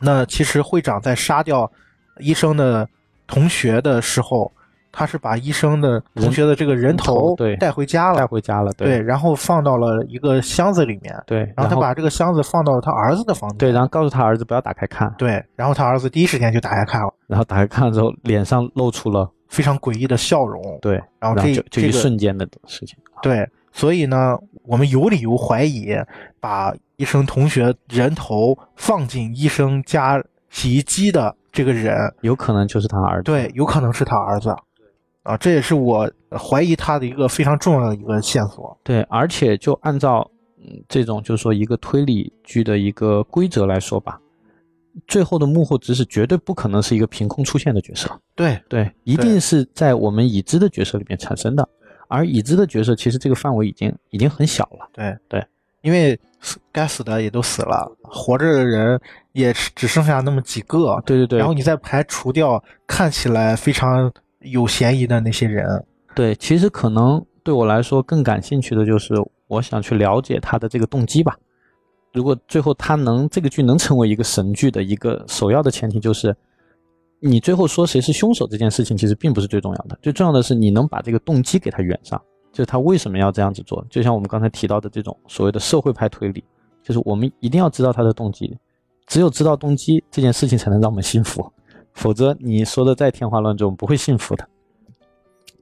[0.00, 1.70] 那其实会长在杀掉
[2.18, 2.88] 医生的
[3.28, 4.52] 同学的时候，
[4.92, 13.58] 他是把医生的同学的这个人头对带回家了带，回家了，对，然后放到了一个箱子里面，对，然后他把这个箱子放到了他儿子的房间。
[13.58, 20.78] 对，然后告诉他儿子不要打开看，对，然后他儿子第一时间就打开看了，然后打开看了之后，脸上露出了非常诡异的笑容。
[20.82, 22.98] 对，然后这就就一瞬间的事情。
[23.22, 25.94] 对，所以呢，我们有理由怀疑，
[26.40, 33.24] 把医生同学人头放进医生家洗衣机的这个人，有可能就是他儿子。
[33.24, 34.54] 对，有可能是他儿子。
[35.30, 38.76] 啊，这也是我怀疑他的一个非常重要的一个线索。
[38.82, 40.28] 对，而且就按照
[40.58, 44.20] 嗯这种就是说一个推理剧的一个规则来说吧，
[45.06, 51.68] 最后的幕后指使绝对不可能是一个凭空出现的角色，对，对，一定是在我们已知的角色里面产生的。
[52.08, 54.88] 而已知的角色其实这个范围已经已经很小了。
[54.92, 55.46] 对对，
[55.82, 59.00] 因为死该死的也都死了，活着的人
[59.30, 61.00] 也只剩下那么几个。
[61.06, 65.84] 对对对，然后你再排除掉看起来非常有嫌疑的那些人。
[66.14, 69.14] 对，其实可能对我来说更感兴趣的就是
[69.46, 71.36] 我想去了解他的这个动机吧。
[72.12, 76.34] 如果最后他能这个剧能成为一个神剧的一个首要的前提就是，
[77.20, 83.84] 你最后说谁是凶手这件事情其实并不是最重要的，最重要的是你能把这个动机给他圆上，就是他为什么要这样子做。
[83.88, 86.42] 就像我们刚才提到的这种所谓的社会派推理，
[86.82, 88.58] 就是我们一定要知道他的动机，
[89.06, 91.48] 只有知道动机这件事情才能让我们信服，
[91.94, 94.48] 否则你说的再天花乱坠，我不会信服的。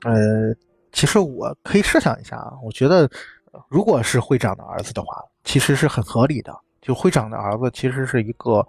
[0.03, 0.55] 呃，
[0.93, 3.09] 其实我可以设想一下啊，我觉得
[3.69, 6.57] 如果是会长的儿子的话，其实是很合理的。
[6.81, 8.67] 就会长的儿子其实是一个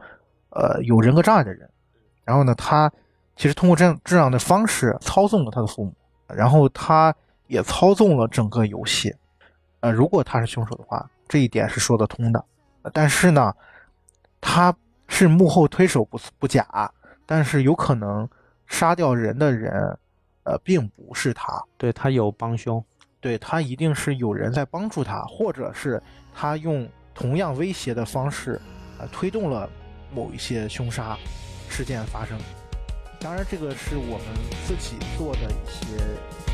[0.49, 1.69] 呃有人格障碍的人，
[2.25, 2.91] 然后呢，他
[3.35, 5.93] 其实通过这样这样的方式操纵了他的父母，
[6.27, 7.15] 然后他
[7.47, 9.15] 也操纵了整个游戏。
[9.81, 12.43] 呃，如果他是凶手的话，这一点是说得通的。
[12.91, 13.53] 但是呢，
[14.41, 14.75] 他
[15.07, 16.91] 是幕后推手不不假，
[17.31, 18.27] 但是有可能
[18.65, 19.71] 杀掉人的人，
[20.45, 21.63] 呃，并不是他。
[21.77, 22.83] 对他有帮凶。
[23.21, 26.01] 对他一定是有人在帮助他，或者是
[26.33, 28.59] 他用同样威胁的方式，
[28.97, 29.69] 呃，推动了
[30.11, 31.15] 某一些凶杀
[31.69, 32.35] 事件发生。
[33.19, 34.25] 当然，这个是我们
[34.65, 35.85] 自己做的一些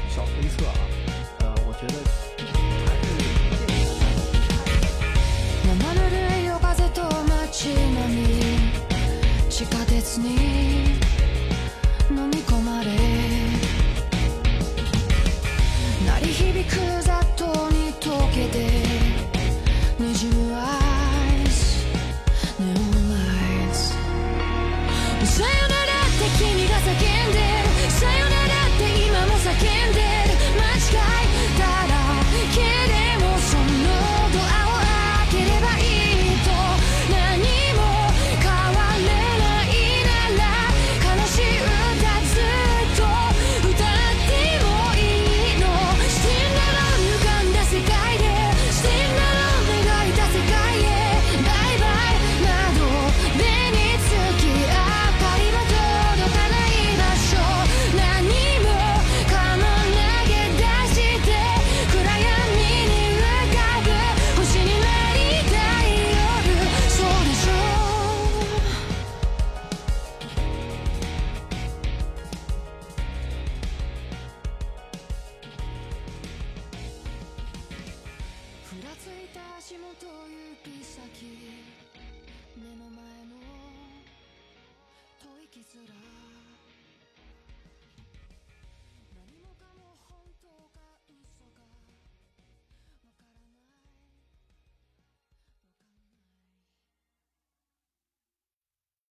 [0.10, 0.76] 小推测啊。
[1.40, 1.94] 呃，我觉得
[2.86, 3.16] 还是
[9.56, 10.36] 地下鉄に
[12.10, 12.88] 飲み込まれ
[16.06, 17.25] 鳴り響く